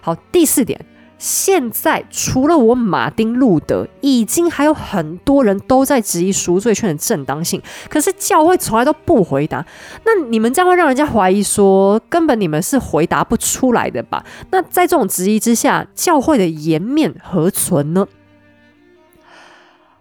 [0.00, 0.86] 好，第四点。
[1.18, 7.60] 现在除了我马丁路德，已经还有很多人都在质疑赎罪券的正当性。
[7.88, 9.64] 可是教会从来都不回答，
[10.04, 14.24] 那你们这样会让人家怀疑说，根本你们是回答不出来的吧？
[14.50, 18.06] 那在这种质疑之下，教会的颜面何存呢？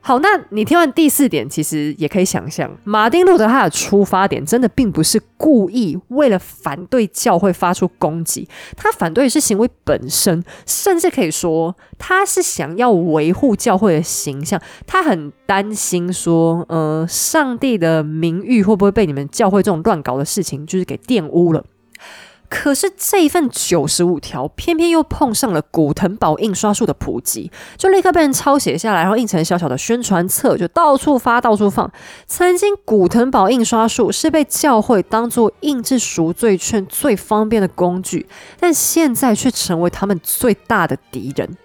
[0.07, 8.47] 好，那你听完第四点，其实也可以想象，马丁路德他的出发点真的并不是故意为了反对教会发出攻击，
[8.77, 21.65] 他反对是行为本身，甚至可以说他是想要维护教会的形象，他很担心说，呃，上帝的名誉会不会被你们教会这种乱搞的事情就是给玷污了。
[22.49, 31.91] 可是这一份九十五条，偏偏又碰上了古腾堡印刷术的普及，就立刻被人抄写下来，然后印成小小的宣传册，就到处发、到处放。
[32.25, 38.25] 曾经古腾堡印刷术是被教会当做印制赎罪券最方便的工具，
[38.59, 41.57] 但现在却成为他们最大的敌人。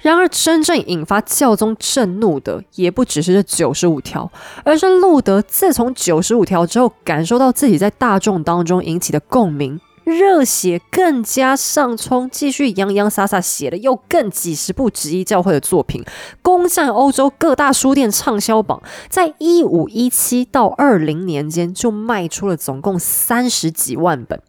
[0.00, 4.30] 然而，真正引发教宗震怒的，也不只是这九十五条，
[4.62, 9.80] 而是路德自从九十五条之后，感受到自己在大众当中引起的共鸣。
[10.04, 16.04] 热血更加上冲，继续洋洋洒洒写了又更几十部直译教会的作品，
[16.42, 18.82] 攻占欧洲各大书店畅销榜。
[19.08, 24.40] 在一五一七到二零年间，就卖出了总共三十几万本。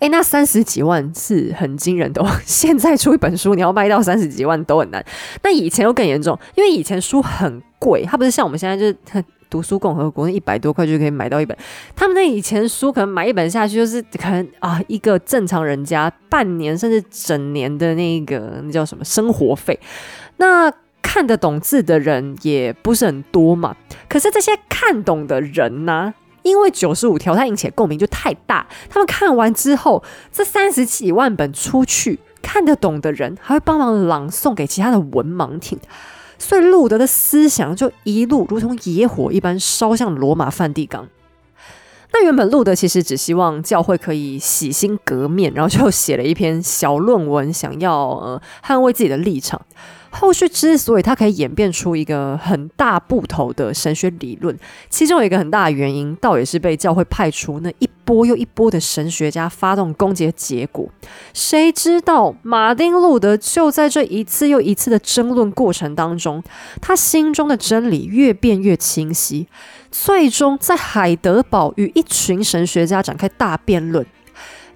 [0.00, 2.24] 诶，那三十几万是很惊人的。
[2.44, 5.04] 现在出一本书，你要卖到三十几万都很难。
[5.42, 9.24] 那以前又更严重，因为以前书很贵，它不是像我们现在就是。
[9.52, 11.54] 读书共和国那一百多块就可以买到一本，
[11.94, 19.78] 他们那以前书可能买一本下去就是可能啊一个正常人家半年甚至整年的那个那叫什么生活费，
[20.38, 20.72] 那
[21.02, 23.76] 看得懂字的人也不是很多嘛。
[24.08, 35.78] 可是这些看懂的人呢，因为九十五条它引起共鸣就太大，他们看完之后，这三十几万本出去，看得懂的人还会帮忙朗诵给其他的文盲听。
[36.42, 41.08] 所以路德的思想就一路如同野火一般烧向罗马梵蒂冈。
[42.12, 49.62] 那原本路德其实只希望教会可以洗心革面，然后就写了一篇小论文，想要捍卫自己的立场。
[50.12, 54.56] 后续之所以他可以演变出一个很大部头的神学理论，
[54.88, 60.88] 其中有一个很大的原因，倒也是被教会派出那一波又一波的神学家发动攻击的结果。
[61.32, 66.42] 谁知道马丁路德就在这一次又一次的争论过程当中，
[66.80, 69.48] 他心中的真理越变越清晰。
[69.90, 74.06] 最终，在海德堡与一群神学家展开大辩论。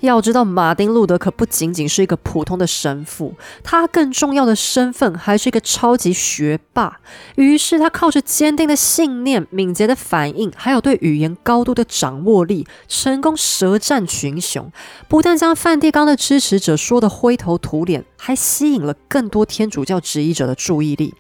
[0.00, 3.34] 要知道，马丁路德可不仅仅是一个普通的神父，
[3.64, 7.00] 他更重要的身份还是一个超级学霸。
[7.36, 14.70] 于是，他靠着坚定的信念、敏捷的反应，还有对语言高度的掌握力，成功舌战群雄。
[15.08, 21.14] 不但将梵蒂冈的支持者说得灰头土脸，还吸引了更多天主教质疑者的注意力。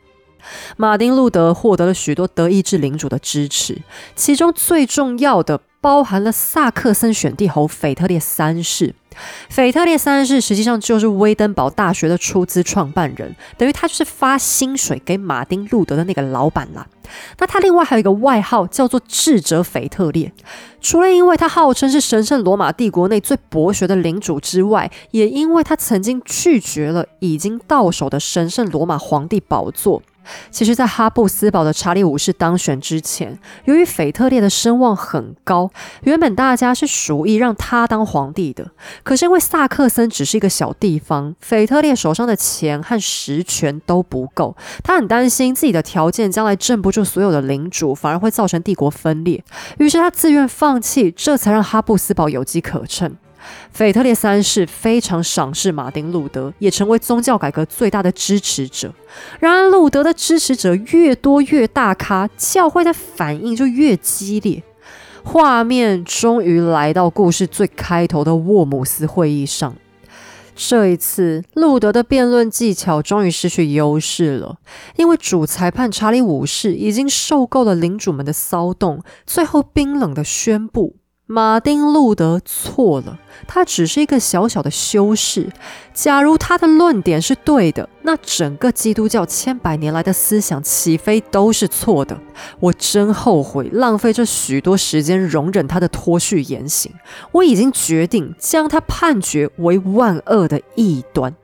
[0.76, 3.78] 马丁路德获得了许多德意志领主的支持，
[4.14, 8.94] 其中最重要的包含了萨克森选帝侯腓特烈三世。
[9.48, 16.86] 腓特烈三世实际上就是威登堡大学的出资创办人，等于他就是发薪水给马丁路德的那个老板啦。
[17.38, 20.30] 那他另外还有一个外号叫做智者腓特烈，
[20.82, 30.02] 除了因为他号称是神圣罗马帝国内最博学的领主之外，也因为他曾经拒绝了已经到手的神圣罗马皇帝宝座。
[30.50, 35.70] 其实，在哈布斯堡的查理五世当选之前，由于腓特烈的声望很高，
[36.02, 38.70] 原本大家是属意让他当皇帝的。
[39.02, 49.42] 可是因为萨克森只是一个小地方，腓特烈手上的钱和实权都不够，他很担心自己的条件将来镇不住所有的领主，反而会造成帝国分裂。
[49.78, 53.16] 于是他自愿放弃，这才让哈布斯堡有机可乘。
[53.72, 58.92] 腓特烈三世非常赏识马丁路德，也成为宗教改革最大的支持者。
[59.40, 64.62] 然而，路德的支持者越多越大咖，教会的反应就越激烈。
[65.22, 69.74] 画面终于来到故事最开头的沃姆斯会议上。
[70.54, 74.56] 这一次，路德的辩论技巧终于失去优势了，
[74.96, 80.96] 因为主裁判查理五世已经受够了领主们的骚动，最后冰冷的宣布。
[81.28, 83.18] 马丁路德错了，
[83.48, 85.50] 他只是一个小小的修士。
[85.92, 92.16] 假如他的论点是对的，那整个基督教千百年来的思想起飞都是错的。
[92.60, 96.92] 我真后悔浪费这许多时间容忍他的脱序言行。
[97.32, 101.34] 我已经决定将他判决为万恶的异端。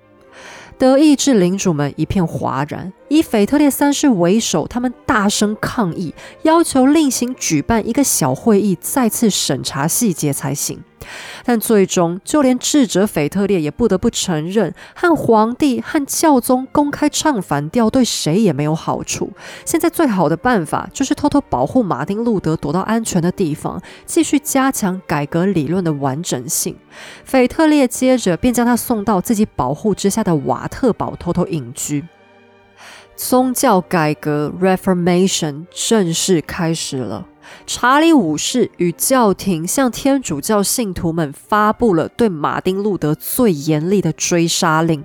[0.82, 6.12] 德意志领主们一片哗然，以腓特烈三世为首，他们大声抗议，
[6.42, 10.82] 要求另行举办一个小会议，再次审查细节才行。
[11.44, 19.32] 但最终，就连智者腓特烈也不得不承认，和皇帝和教宗公开唱反调，对谁也没有好处。
[19.64, 26.76] 现在最好的办法就是偷偷保护马丁路德，躲到安全的地方，继续加强改革理论的完整性。
[27.24, 32.04] 腓特烈接着便将他送到自己保护之下的瓦特堡，偷偷隐居。
[33.14, 37.26] 宗教改革 （Reformation） 正式开始了。
[37.66, 45.04] 查理五世与教廷向天主教信徒们发布了对马丁路德最严厉的追杀令：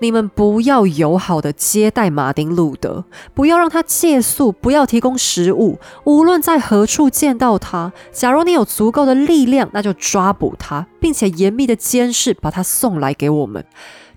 [0.00, 5.78] 你们不要友好的接待马丁路德，不要让他借宿，不要提供食物。
[6.04, 13.64] 无论在何处见到他，假如你有足够的力量，那就抓捕他，并且严密的监视，把他送来给我们。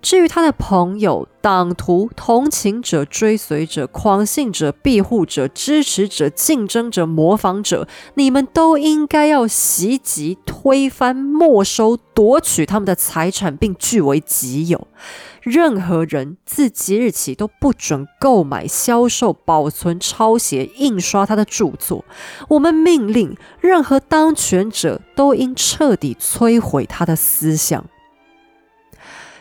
[0.01, 14.87] 至于他的朋友、党徒、同情者、追随者、狂信者、庇护者、支持者、竞争者、模仿者，你们都应该要袭击、推翻、没收、夺取他们的财产，并据为己有。
[15.41, 22.03] 任何人自即日起都不准购买、销售、保存、抄写、印刷他的著作。
[22.49, 27.85] 我们命令任何当权者都应彻底摧毁他的思想。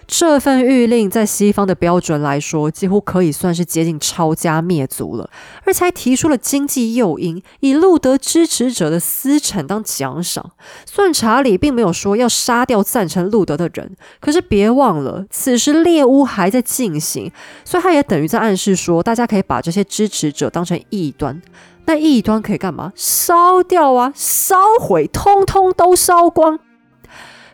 [0.07, 5.29] 这份谕令在西方的标准来说，几乎可以算是接近抄家灭族了，
[5.65, 10.53] 而且还提出了经济诱因，以路德支持者的私产当奖赏。
[10.87, 17.33] 虽然查理并没有说要杀掉赞成路德的人，可是别忘了，此时猎巫还在进行，
[17.65, 21.43] 所以他也等于在暗示说，大家可以把这些支持者当成异端。
[21.87, 22.93] 那异端可以干嘛？
[22.95, 26.61] 烧掉啊，烧毁，通通都烧光。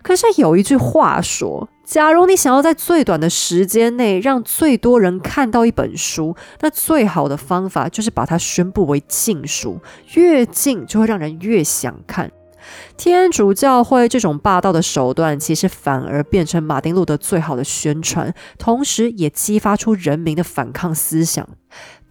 [0.03, 1.71] 可是有一句话说。
[1.85, 9.81] 假如你想要在最短的时间内让最多人看到一本书，那最好的方法就是把它宣布为禁书。
[10.15, 12.31] 越禁就会让人越想看。
[12.97, 21.47] 天主教会这种霸道的手段，其实反而变成马丁路德最好的宣传，同时也激发出人民的反抗思想。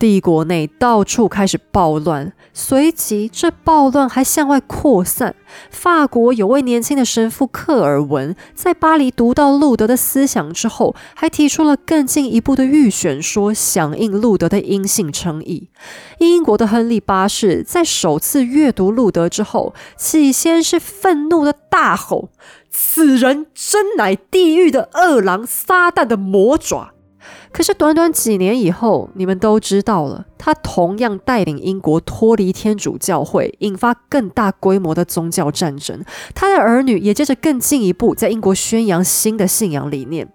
[0.01, 5.35] 帝国内到处开始暴乱，随即这暴乱还向外扩散。
[5.69, 15.69] 法国有位年轻的神父克尔文，在巴黎读到路德的思想之后，还提出了更进一步的预选说，响应路德的阴性称义。
[16.17, 22.29] 英国的亨利八世在首次阅读路德之后，起先是愤怒的大吼
[22.71, 26.93] ：“此人真乃地狱的恶狼，撒旦的魔爪。”
[27.51, 36.03] 可是短短几年以后，你们都知道了，他同样带领英国脱离天主教会，引发更大规模的宗教战争。
[36.33, 40.29] 他的儿女也接着更进一步，在英国宣扬新的信仰理念。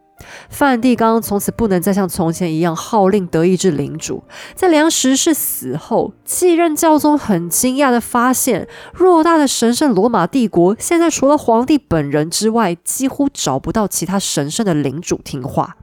[0.48, 4.24] 梵蒂冈从此不能再像从前一样号令德意志领主。
[4.54, 15.76] 在梁十世死后，继任教宗很惊讶地发现，偌大的神圣罗马帝国，现在除了皇帝本人之外，几乎找不到其他神圣的领主听话。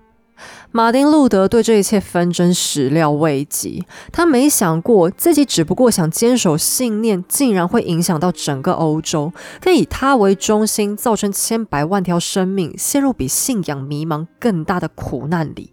[0.72, 9.32] 马丁·路德对这一切纷争始料未及，他没想过自己只不过想坚守信念，竟然会影响到整个欧洲，
[9.62, 15.72] 更以他为中心，造成千百万条生命陷入比信仰迷茫更大的苦难里。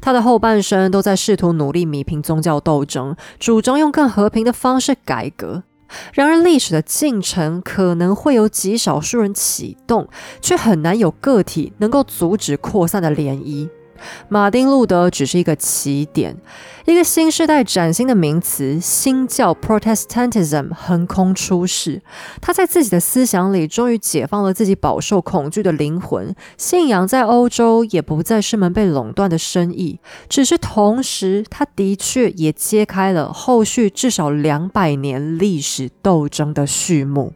[0.00, 5.62] 他的后半生都在试图努力弥平宗教斗争，主张用更和平的方式改革。
[6.14, 10.08] 然而，历史的进程可能会由极少数人启动，
[10.40, 13.68] 却很难有个体能够阻止扩散的涟漪。
[14.28, 16.36] 马丁·路德只是一个起点，
[16.86, 22.02] 一个新时代崭新的名词——新教 （Protestantism） 横空出世。
[22.40, 26.34] 他在自己的思想里，终于解放了自己饱受恐惧的灵魂。
[26.56, 37.32] 信仰在欧洲也不再是门被垄断的生意，只是同时，他的确也揭开了后续至少两百年历史斗争的序幕。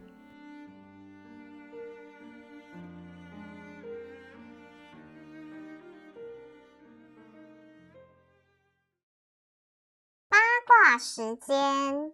[10.95, 12.11] 时间，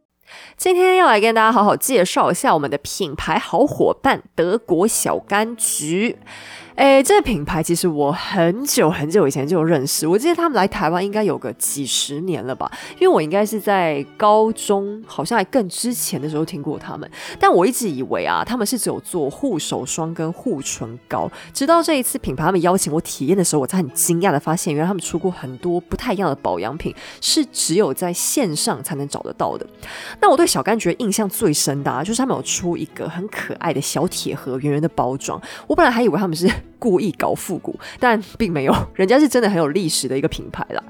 [0.56, 6.18] 今天要来跟大家好好介绍一下我们的品牌好伙伴——德国小柑橘。
[6.76, 17.10] 哎，这个品牌其实我很久很久以前就认识，我记得他们来台湾应该有个几十年了吧，因为我应该是在高中，好像还更之前的时候听过他们。
[17.40, 29.66] 但我一直以为啊，他们是只有做护手霜跟护唇膏，直到这一次品牌他们邀请我体验的时候，我才很惊讶的发现，原来他们出过很多不太一样的保养品，是只有在线上才能找得到的。
[30.20, 35.40] 那我对小柑橘印象最深的，啊，就是他们有出一个很可爱的小铁盒，圆圆的包装。
[35.68, 36.52] 我本来还以为他们是。
[36.80, 40.84] 故意搞复古，但并没有，人家是真的很有历史的一个品牌了。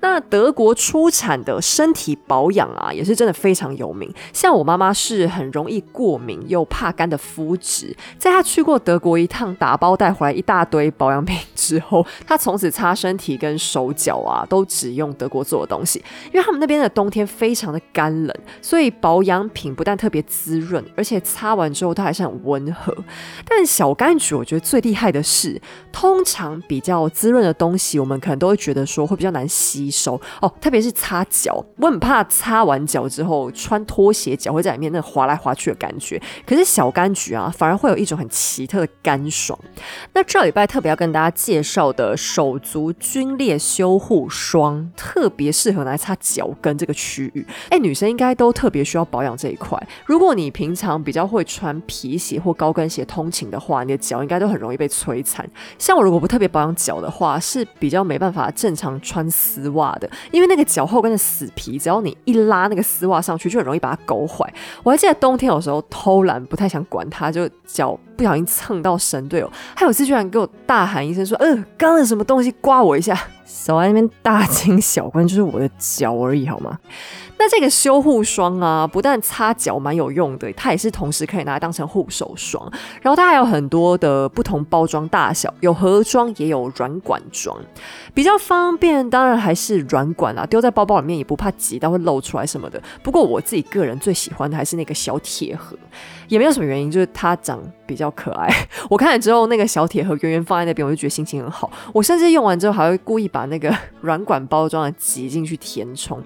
[0.00, 4.08] 那德国出产的身体保养啊，也是真的非常有名。
[4.32, 16.02] 像我妈妈是很容易过敏又怕干的肤质，在她去过德国一趟，打包带回来一大堆保养品之后，她从此擦身体跟手脚啊，都只用德国做的东西，
[16.32, 22.96] 因为他们那边的冬天非常的干冷，所以保养品不但特别滋润，而且擦完之后它还是很温和。
[23.44, 25.60] 但小柑橘，我觉得最厉害的是，
[25.92, 29.90] 通常比较滋润的东西，我们可能都会觉得说会比较难吸。
[29.90, 36.20] 收哦，特别是擦脚，我很怕擦完脚之后穿拖鞋脚会在里面那滑来滑去的感觉。
[36.46, 39.58] 可是小柑橘啊，反而会有一种很奇特的干爽。
[40.14, 47.44] 那这礼拜特别要跟大家介绍的手足皲裂修护霜，特别适合拿来擦脚跟这个区域。
[47.68, 49.76] 哎，女生应该都特别需要保养这一块。
[50.06, 55.48] 如果你平常比较会穿皮鞋或高跟鞋通勤的话，你的脚应该都很容易被摧残。
[55.78, 59.90] 像我如果不特别保养脚的话，是比较没办法正常穿丝袜。
[60.00, 64.48] 的，因为那个脚后跟的死皮，只要你一拉那个丝袜上去，就很容易把它勾坏。
[64.82, 69.50] 我还记得冬天有时候偷懒，不太想管它，就脚不小心蹭到神队友。
[69.74, 73.18] 还有次居然给我大喊一声说：“呃，刚刚什么东西刮我一下？”
[73.50, 76.78] 手在那边大惊小怪，就是我的脚而已，好吗？
[77.36, 82.70] 那这个修护霜啊，不但擦脚蛮有用的，它也是同时可以拿来当成护手霜。
[83.02, 87.58] 然后它还有很多的不同包装大小，有盒装也有软管装，
[88.14, 89.08] 比较方便。
[89.10, 92.80] 当然还是软管啊，丢在包包里面也不怕挤到会漏出来什么的。
[93.02, 95.76] 不过我自己个人最喜欢的还是那个小铁盒。
[96.30, 98.48] 也没有什么原因，就是它长比较可爱。
[98.88, 101.70] 我看了之后，那个小铁盒圆圆放在那边，我就觉得心情很好。
[101.92, 106.22] 我甚至用完之后还会故意把那个软管包装的挤进去填充。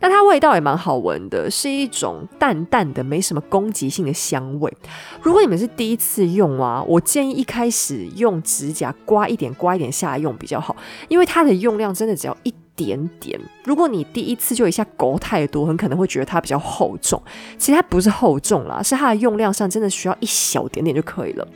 [0.00, 4.72] 那它味道也蛮好闻的，是一种淡淡的、没什么攻击性的香味。
[5.20, 10.76] 如果你们是第一次用啊，我建议一开始用指甲刮一点、刮一点下来用比较好，
[11.08, 12.54] 因为它的用量真的只要一。
[12.78, 17.20] 点点，如果你第一次就一下勾太多，很可能会觉得它比较厚重。
[17.58, 21.46] 其实它不是厚重啦，是它的用量上真的需要一小点点就可以了。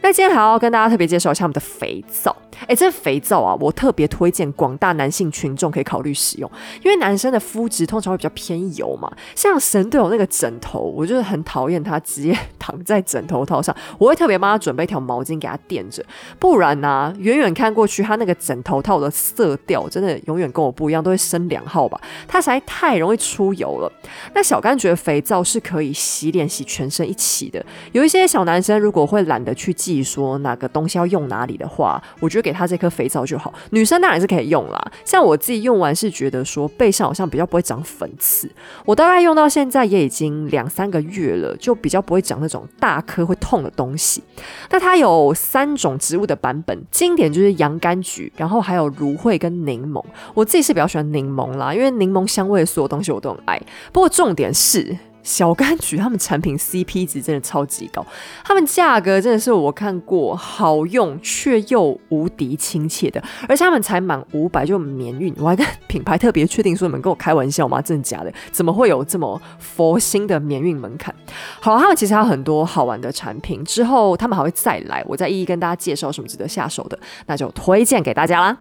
[0.00, 2.34] 那今天还要跟大家特别介绍一下我们的肥皂。
[2.66, 6.50] 哎，这肥皂啊，我特别推荐广大男性群众可以考虑使用，
[6.82, 9.10] 因为男生的肤质通常会比较偏油嘛。
[9.36, 16.04] 像神队友那个枕头，我就是很讨厌他直接躺在枕头套上，我会特别帮他准备一条毛巾给他垫着，
[16.40, 22.00] 不然呢，远远看过去，他那个枕头套的色调真的永远跟我不一样，都会升两号吧。
[22.26, 23.92] 它实在太容易出油了。
[24.34, 32.48] 那小甘觉得肥皂是可以洗脸洗全身一起的，有一些小男生如果会懒得去记说哪个东西要用哪里的话，我觉得。
[32.48, 34.92] 给他这颗肥皂就好，女生当然是可以用啦。
[35.04, 38.50] 像我自己用完是觉得说背上好像比较不会长粉刺，
[38.86, 44.22] 我大概用到现在也已经两三个月了，就比较不会长那种大颗会痛的东西。
[44.70, 50.02] 那它有三种植物的版本，经典就是洋甘菊，然后还有芦荟跟柠檬。
[50.32, 53.60] 我自己是比较喜欢柠檬啦，因为柠檬香味所有东西我都很爱。
[53.92, 54.96] 不过重点是。
[55.28, 58.04] 小柑橘他们产品 CP 值真的超级高，
[58.42, 67.82] 他们价格真的是我看过好用却又无敌亲切的，而且他们才满五百就免运，我还跟品牌特别确定说你们跟我开玩笑吗？
[67.82, 68.32] 真的假的？
[68.50, 71.14] 怎么会有这么佛心的免运门槛？
[71.60, 78.58] 好，他们其实还有很多好玩的产品，之后他们还会再来，我再一一跟大家介绍什么值得下手的，那就推荐给大家啦。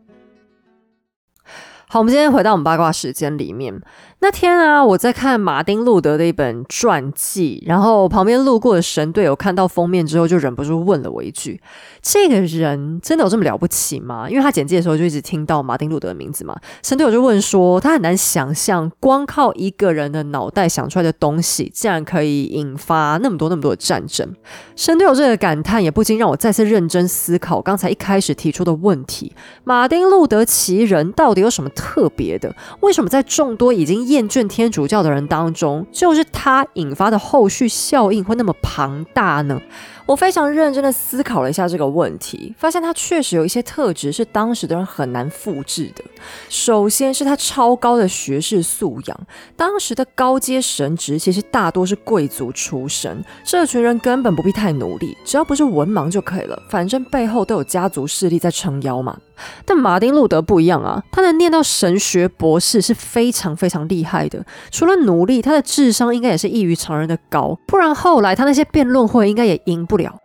[1.89, 3.81] 好，我们今天回到我们八卦时间里面。
[4.19, 11.61] 那天啊，我在看马丁路德的一本传记，然后旁边路过的神队友看到封面之后，就忍不住问了我一句
[12.01, 16.59] ：“这个人真的有这么了不起吗？” 因为他简介的时候就一直听到马丁路德的名字嘛。
[16.81, 24.33] 神队友就问说：“他很难想象，光靠一个人的脑袋想出来的东西，竟然可以引发那么多那么多的战争。”
[24.75, 29.31] 神队友这个感叹也不禁让我再次认真思考刚才一开始提出的问题：
[29.63, 32.55] 马丁路德其人到底有什么特别的？
[32.79, 39.61] 为什么在众多已经厌倦天主教的人当中，就是他引发的后续效应会那么庞大呢？
[40.07, 46.01] 我非常认真的思考了一下这个问题，发现他确实有一些特质是当时的人很难复制的。
[46.47, 49.19] 首先是他超高的学识素养，
[49.57, 59.17] 当时的高阶神职其实大多是贵族出身，这群人根本不必太努力，只要不是文盲就可以了，反正背后都有家族势力在撑腰嘛。
[59.65, 64.43] 但马丁路德不一样啊，他能念到神学博士是非常非常厉害的。
[64.71, 70.15] 除了努力，他的智商应该也是异于常人的高，不然后来他那些辩论会应该也赢不了。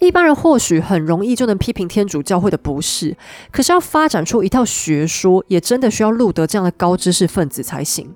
[0.00, 3.16] 一般人或许很容易就能批评天主教会的不是，
[3.50, 8.14] 可是要发展出一套学说，也真的需要路德这样的高知识分子才行。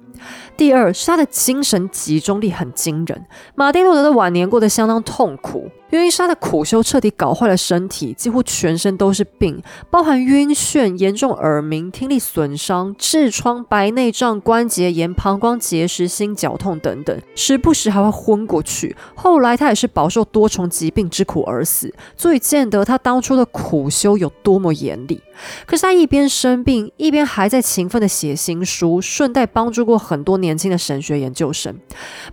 [0.57, 3.27] 第二是他的精神集中力很惊人。
[3.57, 5.69] 马丁路德的晚年过得相当痛苦。
[6.01, 18.97] 因是他的苦修彻底搞坏了身体，几乎全身都是病，包含晕眩、严重耳鸣、听力损伤、痔疮、白内障、关节炎、膀胱结石、心绞痛等等，时不时还会昏过去。
[19.15, 25.21] 后来他也是饱受多重疾病之苦而死，足以见得他当初的苦修有多么严厉。
[25.67, 31.77] 可是他一边生病，一边还在勤奋的写新书，顺带帮助过很多年轻的神学研究生。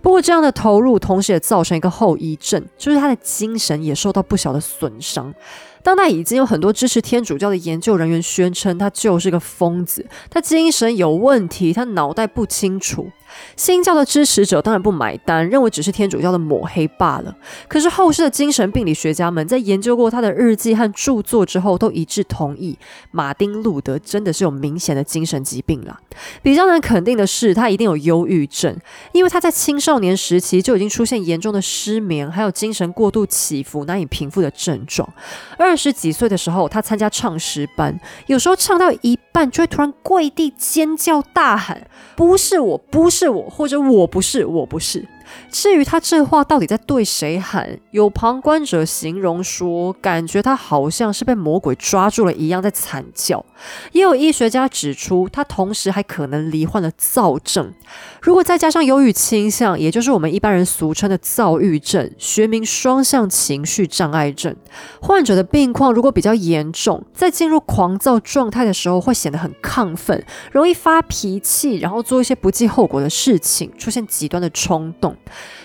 [0.00, 3.49] 不过这样的投入，同时也造成一个后遗症，就是他的精。
[3.50, 5.34] 精神也受到不小的损伤。
[5.82, 13.10] 当代已经有很多支持天主教的研究人员宣称，他就是个疯子，他精神有问题，他脑袋不清楚。
[13.56, 17.34] 新教的支持者当然不买单，认为只是天主教的抹黑罢了。
[17.68, 22.78] 可是后世的精神病理学家们在研究过他的日记和著作之后，都一致同意，
[23.10, 25.98] 马丁路德真的是有明显的精神疾病了。
[26.42, 28.76] 比较难肯定的是，他一定有忧郁症，
[29.12, 35.08] 因为他在青少年时期就已经出现严重的失眠，还有精神过度起伏难以平复的症状。
[35.56, 41.86] 二十几岁的时候，他参加唱诗班，有时候唱到一半就会突然跪地尖叫大喊
[42.16, 45.06] ：“不是我，不是。”是我，或者我不是，我不是。
[45.50, 53.44] 至于他这话到底在对谁喊，有旁观者形容说，感觉他好像是被魔鬼抓住了一样在惨叫。
[53.92, 57.72] 也有医学家指出，他同时还可能罹患了躁症。
[58.20, 64.54] 如果再加上忧郁倾向，也就是我们一般人俗称的躁郁症，学名双向情绪障碍症。
[65.00, 75.16] 患者的病况如果比较严重，在进入狂躁状态的时候，会显得很亢奋，容易发脾气，然后做一些不计后果的事情，出现极端的冲动。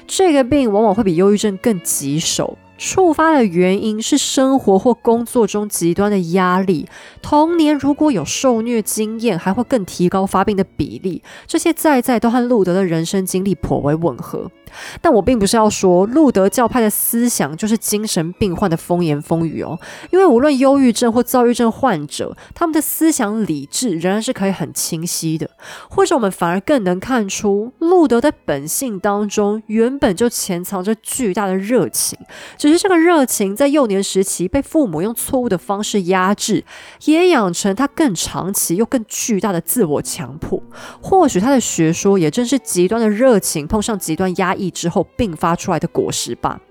[0.08, 2.58] 这个病往往会比忧郁症更棘手。
[2.78, 6.88] 触发的原因是生活或工作中极端的压力，
[7.22, 11.24] 童年如果有受虐经验，还会更提高发病的比例。
[11.48, 14.52] 这些在在都和路德的人生经历颇为吻合。
[15.02, 19.80] 但我并不是要说路德教派的思想就是精神病患的风言风语哦，
[20.12, 25.50] 因为无论忧郁症或躁郁症患者，他们的思想理智仍然是可以很清晰的。
[25.90, 32.18] 或者我们反而更能看出，路德的本性当中原本就潜藏着巨大的热情，
[32.58, 36.64] 只是这个热情在幼年时期被父母用错误的方式压制，
[37.06, 40.62] 也养成他更长期又更巨大的自我强迫。
[41.02, 46.62] 或许他的学说也正是极端的热情碰上极端压抑之后并发出来的果实吧。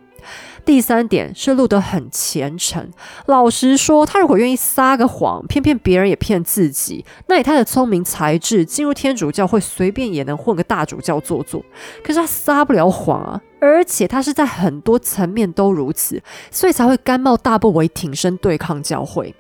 [0.65, 2.91] 第三点是路德很虔诚。
[3.27, 11.63] 老实说，他如果愿意撒个谎，骗骗别人也骗自己，那以他的聪明才智，进入天主教会随便也能混个大主教做做。
[12.03, 19.35] 可是他撒不了谎啊，而且他是在很多层面都如此，所以才会甘冒大不韪挺身对抗教会。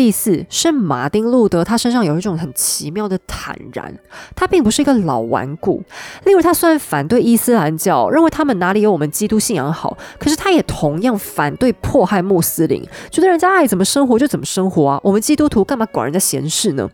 [0.00, 3.94] 第四是马丁路德，他身上有一种很奇妙的坦然，
[4.34, 5.82] 他并不是一个老顽固。
[6.24, 16.88] 例如，他虽然反对伊斯兰教，认为他们哪里有我们基督信仰好，可是他也同样反对迫害穆斯林，觉得人家爱怎么生活就怎么生活啊，我们基督徒干嘛管人家闲事呢？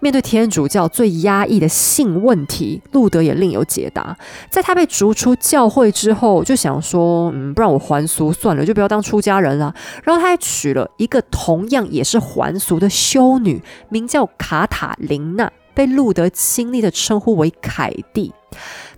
[0.00, 4.16] 面对天主教最压抑的性问题，路德也另有解答。
[4.50, 9.74] 在他被逐出教会之后，就想说，嗯，不然我还俗算了，就不要当出家人了。
[10.04, 12.20] 然后他还娶了一个同样也是。
[12.34, 18.34] 还凡俗的修女名叫卡塔琳娜，被路德亲昵的称呼为凯蒂。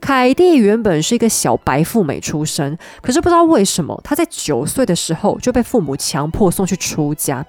[0.00, 7.44] 凯蒂原本是一个小白富美出身，可是不知道为什么，她在九岁的时候就被父母强迫送去出家。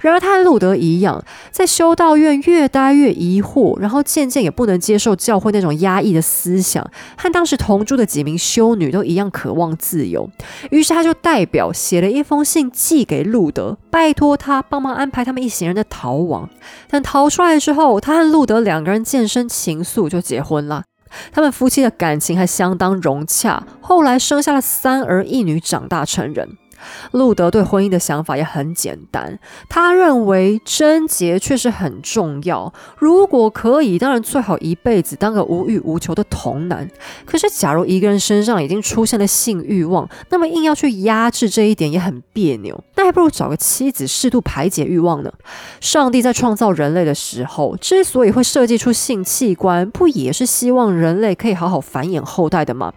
[0.00, 10.28] 然而，她和路德一样，在修道院越待越疑惑，然后渐渐也不能接受教会那种压抑的思想，和当时同住的几名修女都一样渴望自由。
[10.70, 16.50] 于是，他就代表写了一封信寄给路德，拜托他帮忙安排他们一行人的逃亡。
[16.88, 20.84] 但逃出来之后，他和路德两个人渐生情愫，就结婚了。
[21.32, 26.56] 他们夫妻的感情还相当融洽，后来生下了三儿一女，长大成人。
[27.12, 29.38] 路德对婚姻的想法也很简单，
[29.68, 32.72] 他认为贞洁确实很重要。
[32.98, 36.88] 如果可以，当然最好一辈子当个无欲无求的童男。
[37.24, 42.82] 可是，假如一个人身上已经出现了性欲望，那么硬要去压制这一点也很别扭。
[42.96, 45.32] 那还不如找个妻子适度排解欲望呢。
[45.80, 52.92] 上帝在创造人类的时候，之所以会设计出性器官，不也是希望人类可以好好繁衍后代的吗？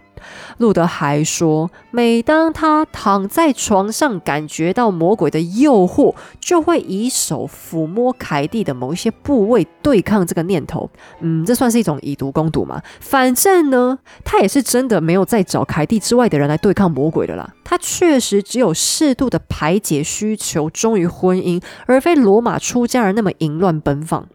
[0.58, 10.90] 路德还说，每当他躺在床上，感觉到魔鬼的诱惑，就会以手抚摸凯蒂的某一些部位，对抗这个念头。
[11.20, 12.82] 嗯，这算是一种以毒攻毒吗？
[13.00, 17.54] 反正呢，他也是真的没有再找凯蒂之外的人来对抗魔鬼的啦。
[17.64, 24.28] 他确实只有适度的排解需求，忠于婚姻，而非罗马出家人那么淫乱奔放。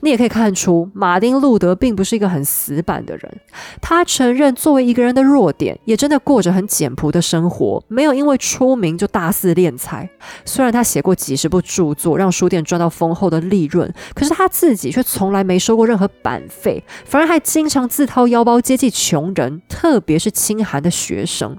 [0.00, 3.40] 你也可以看出，马丁·路德并不是一个很死板的人。
[3.80, 10.08] 他承认作为一个人的弱点，也真的过着很简朴的生活，没有因为出名就大肆敛财。
[10.44, 21.56] 虽然他写过几十部著作，让书店赚到丰厚的利润，可是他自己却从来没收过任何版费，反而还经常自掏腰包接济穷人，特别是清寒的学生。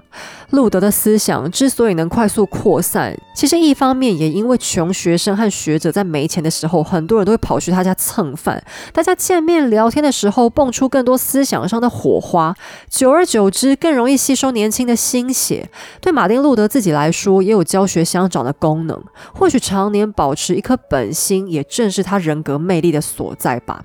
[0.50, 8.64] 路德的思想之所以能快速扩散，其实一方面也因为穷学生和学者在没钱的时候，很多人都会跑去他家蹭饭。
[8.92, 12.56] 大家见面聊天的时候，蹦出更多思想上的火花，
[12.88, 15.70] 久而久之，更容易吸收年轻的心血。
[16.00, 19.04] 对马丁路德自己来说，也有教学相长的功能。
[19.32, 23.84] 或许常年保持一颗本心，也正是他人格魅力的所在吧。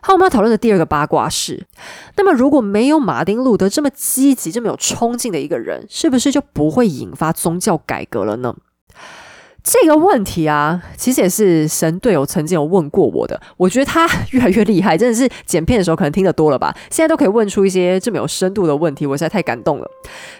[0.00, 1.66] 好，我们要讨论的第二个八卦是：
[2.16, 8.54] 那么如果没有马丁路德这么积极、这么有冲劲的一个人，是不是就不会引发宗教改革了呢？
[9.64, 13.40] 这个问题啊，其实也是神队友曾经有问过我的。
[13.56, 16.72] 我觉得他越来越厉害，真的是剪片的时候可能听得多了吧。
[16.90, 19.90] 现在都可以问出一些这么有深度的问题，我实在太感动了。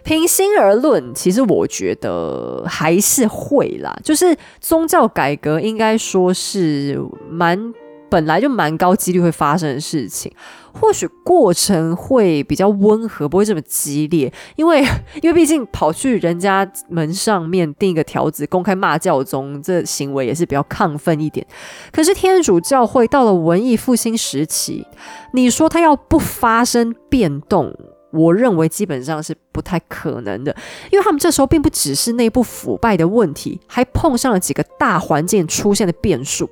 [0.04, 7.72] 平心而论，其实我觉得还是会啦，就是宗教改革应该说是蛮。
[8.14, 10.32] 本来就蛮高几率会发生的事情，
[10.72, 14.84] 或许过程会比较温和，不会这么激烈，因为
[15.20, 21.44] 因为毕竟跑去人家门上面订一个条子，公开骂教宗，这行为也是比较亢奋一点。
[21.90, 24.86] 可是天主教会到了文艺复兴时期，
[25.32, 27.76] 你说他要不发生变动，
[28.12, 30.54] 我认为基本上是不太可能的，
[30.92, 36.48] 因为他们这时候并不只是内部腐败的问题，还碰上了几个大环境出现的变数。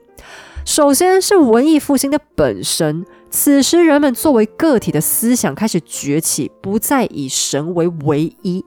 [0.65, 8.65] 首先是文艺复兴的本身，此时人们作为个体的思想开始崛起，不再以神为唯一。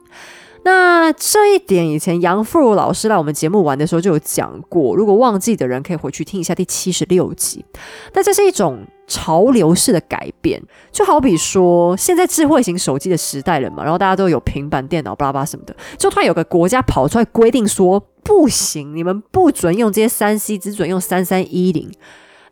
[0.64, 7.64] 那这一点以前杨富如老师来我们节目玩的时候就有讲过，如果忘记的人可以回去听一下第七十六集。
[8.12, 21.90] 那这是一种潮流式的改变，就好比说现在智慧型手机的时代了嘛，然后大家都有平板电脑、巴拉巴什么的，就突然有个国家跑出来规定说不行，你们不准用这些三 C，只准用三三一零。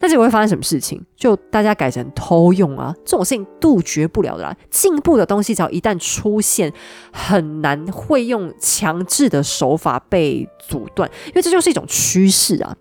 [0.00, 1.00] 那结果会发生什么事情？
[1.16, 4.54] 就大家改成偷用啊，这种事情杜绝不了的啦。
[4.68, 6.70] 进步的东西只要一旦出现，
[7.10, 12.76] 很难会用强制的手法被阻断，因为这就是一种趋势啊。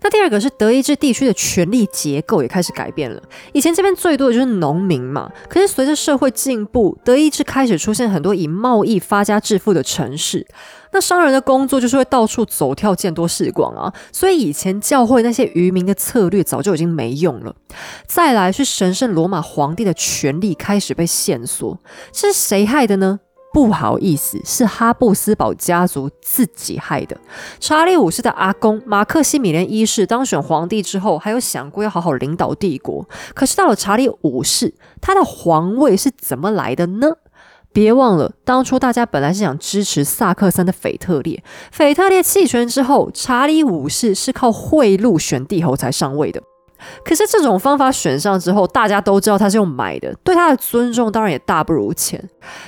[0.00, 3.22] 那第二个是德意志地区的权力结构也开始改变了。
[3.52, 10.46] 以前这边最多的就是农民嘛，可是随着社会进步，德意志开始出现很多以贸易发家致富的城市。
[10.90, 17.54] 那商人的工作就是会到处走跳，见多识广啊，所以以前教会那些渔民的策略早就已经没用了。
[18.06, 21.78] 再来是神圣罗马皇帝的权力开始被限缩，
[22.10, 23.20] 这是谁害的呢？
[23.58, 27.18] 不好意思，是哈布斯堡家族自己害的。
[27.58, 33.04] 查理五世的阿公马克西米连一世当选皇帝之后，还有想过要好好领导帝国。
[33.34, 37.08] 可是到了查理五世，他的皇位是怎么来的呢？
[37.72, 46.40] 别忘了，当初大家本来是想支持萨克森的腓特烈，腓特烈弃权之后，查理五世是靠贿赂选帝侯才上位的。
[47.04, 52.22] 可是这种方法选上之后，大家都知道他是用买的，对他的尊重当然也大不如前。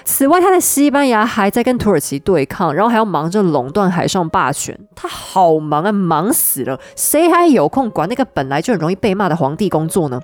[0.05, 10.21] 此外，他在西班牙还在跟土耳其对抗，然后还要忙着垄断海上霸权，他好忙啊，忙死了，谁还有空管那个本来就很容易被骂的皇帝工作呢？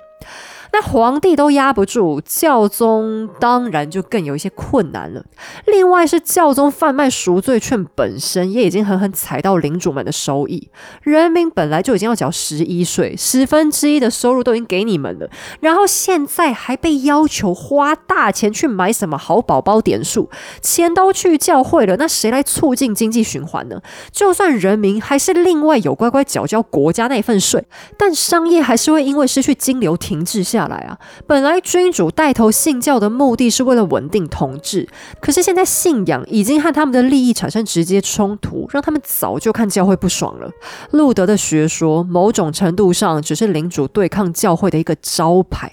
[0.72, 5.24] 那皇帝都压不住，教宗当然就更有一些困难了。
[5.66, 10.68] 另外是教宗贩卖赎罪券本身也已经狠狠踩到领主们的收益。
[11.02, 15.28] 人民本来就已经要缴十一税，十分之一的收入都已经给你们了，
[15.60, 20.28] 然后现在还被要求花大钱去买什么好宝宝点数，
[20.60, 23.80] 钱都去教会了，那谁来促进经济循环呢？
[24.10, 27.64] 就算人民还是另外有乖乖缴交国家那份税，
[27.96, 30.66] 但商业还是会因为失去金流停滞下。
[30.66, 30.98] 来啊！
[31.28, 34.88] 本来君主带头信教的目的是为了稳定统治，
[35.20, 40.50] 可是现在信仰已经和他们的利益产生直接冲突，让他们早就看教会不爽了。
[40.90, 45.70] 路德的学说，某种程度上只是领主对抗教会的一个招牌。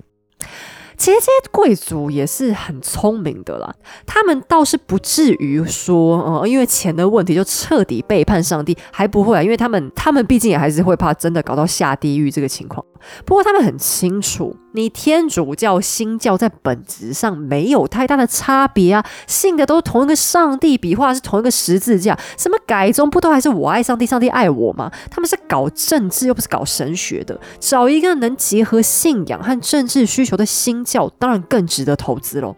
[0.95, 3.73] 其实这些贵族也是很聪明的啦，
[4.05, 12.85] 他们倒是不至于说，呃，因为钱的问题就彻底背叛上帝，还不会啊，因为他们他们毕竟也还是会怕真的搞到下地狱这个情况。
[13.25, 24.91] 不过他们很清楚，你天主教、新教在本质上没有太大的差别啊，信的都是同一个上帝，笔画是同一个十字架，什么改宗不都还是我爱上帝，上帝爱我吗？
[25.09, 30.83] 他们是搞政治又不是搞神学的，找一个能结合信仰和政治需求的新。
[30.83, 32.57] 教当然更值得投资喽。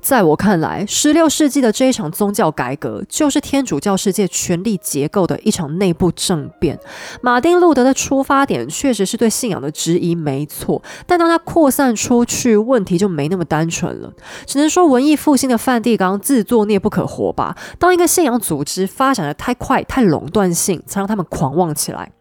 [0.00, 6.78] 在我看来，十六世纪的这一场宗教改革，就是天主教世界权力结构的一场内部政变。
[7.20, 10.82] 马丁路德的出发点确实是对信仰的质疑，没错。
[11.06, 14.12] 但当他扩散出去，问题就没那么单纯了。
[14.46, 17.56] 只能说，文艺复兴的梵蒂冈自作孽不可活吧？
[17.78, 22.12] 当一个信仰组织发展的太快、太垄断性，才让他们狂妄起来。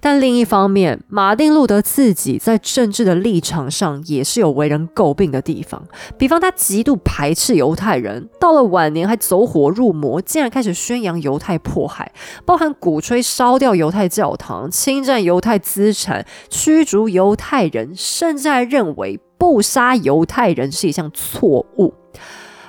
[0.00, 5.82] 但另一方面，马丁路德自己在政治的立场上也是有为人诟病的地方。
[6.16, 12.12] 比方，他极度排斥犹太人，到了晚年还走火入魔，竟然开始宣扬犹太迫害，
[12.44, 21.94] 包含鼓吹烧掉犹太教堂、侵占犹太资产、驱逐犹太人，甚至还认为不杀犹太人是一项错误。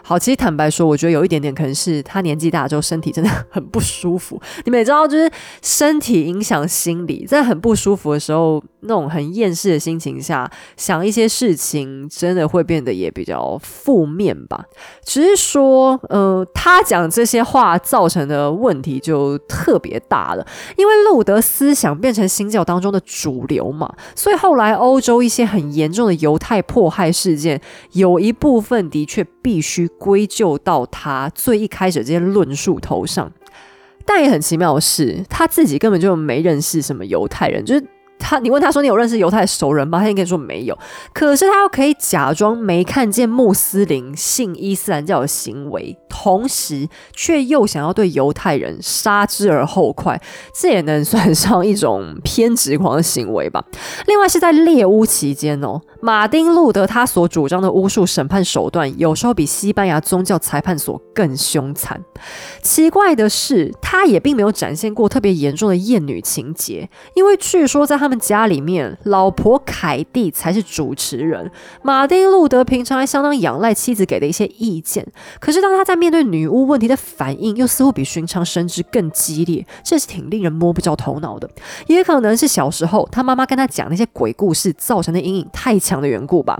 [0.08, 4.40] 好，其实坦白说，我觉得有一点点可能是他年纪大之后身体真的 很不舒服。
[4.64, 5.28] 你们也知道，就是
[5.64, 8.64] 身体影响心理，在很不舒服的时候。
[8.88, 14.64] 那种很厌世的心情下，想一些事情，真的会变得也比较负面吧。
[15.04, 20.46] 只是说，呃，他讲这些话造成的问题就特别大了，
[20.78, 27.60] 因为路德思想变成新教当中的主流嘛，所以后来欧洲一些很严重的犹太迫害事件，
[27.94, 33.32] 有一部分的确必须归咎到他最一开始这些论述头上。
[34.06, 37.84] 但也很奇妙的是，他自己根本就没认识什么犹太人，就是。
[38.28, 40.00] 他，你问他说你有认识犹太熟人吗？
[40.00, 40.76] 他应该说没有。
[41.14, 50.20] 可是他又可以假装没看见穆斯林信伊斯兰教的行为，同时却又想要对犹太人杀之而后快，
[50.60, 53.64] 这也能算上一种偏执狂的行为吧。
[54.08, 62.02] 另外是在猎巫期间哦，马丁路德他所主张的巫术审判手段，有时候比西班牙宗教裁判所更凶残。
[62.64, 68.15] 奇怪的是，他也并没有展现过特别严重的厌女情节，因为据说在他们。
[68.20, 71.52] 家里面，老婆凯蒂才是主持人。
[71.82, 75.06] 马丁路德平常还相当仰赖妻子给的一些意见，
[75.40, 81.50] 可是当他在面对女巫问题的反应，又似乎比寻常深知更激烈，这是挺令人摸不着头脑的。
[81.88, 86.60] 也可能是小时候他妈妈跟他讲那些鬼故事造成的阴影太强的缘故吧。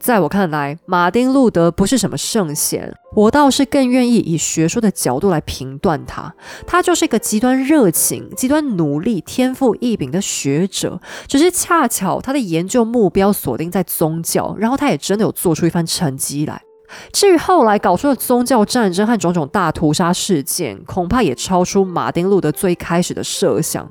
[0.00, 6.34] 在我看来，马丁路德不是什么圣贤，我倒是更愿意以学术的角度来评断他。
[6.66, 10.98] 他就是一个极端热情、极端努力、天赋异禀的学者，
[11.28, 16.62] 只是恰巧他的研究目标锁定在宗教，然后他也真的有做出一番成绩来。
[17.12, 23.90] 至于后来搞出的宗教战争和种种大屠杀事件，恐怕也超出马丁路德最开始的设想。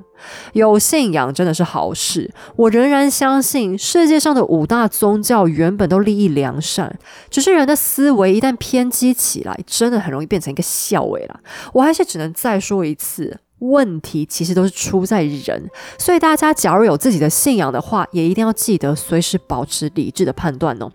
[0.52, 6.98] 有信仰真的是好事，我仍然相信世界上的五大宗教原本都利益良善，
[7.30, 11.40] 只是人的思维一旦偏激起来，真的很容易变成一个笑尾了。
[11.72, 20.92] 我还是只能再说一次，问题其实都是出在人，所以大家假如有自己的信仰的话，也一定要记得随时保持理智的判断哦。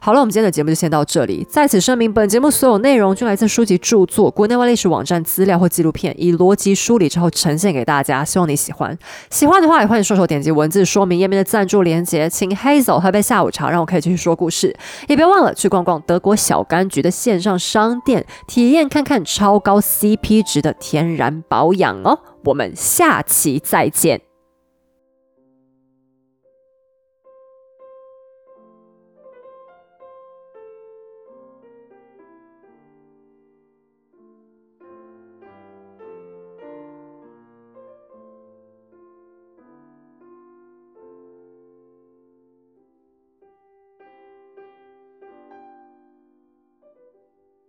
[0.00, 1.46] 好了，我们今天的节目就先到这里。
[1.48, 8.24] 在此声明，本节目所有内容均来自书籍著作、国内外历史网站资料或纪录片，以逻辑梳理之后呈现给大家。
[8.24, 8.96] 希望你喜欢，
[9.30, 14.76] 喜欢的话也欢迎顺手点击文字说明页面的赞助链接，请 Hazel 喝杯下午茶，让我可以继续说故事。
[15.08, 22.18] 也别忘了去逛逛德国小柑橘的线上商店，体验看看超高 CP 值的天然保养哦。
[22.44, 24.29] 我们下期再见。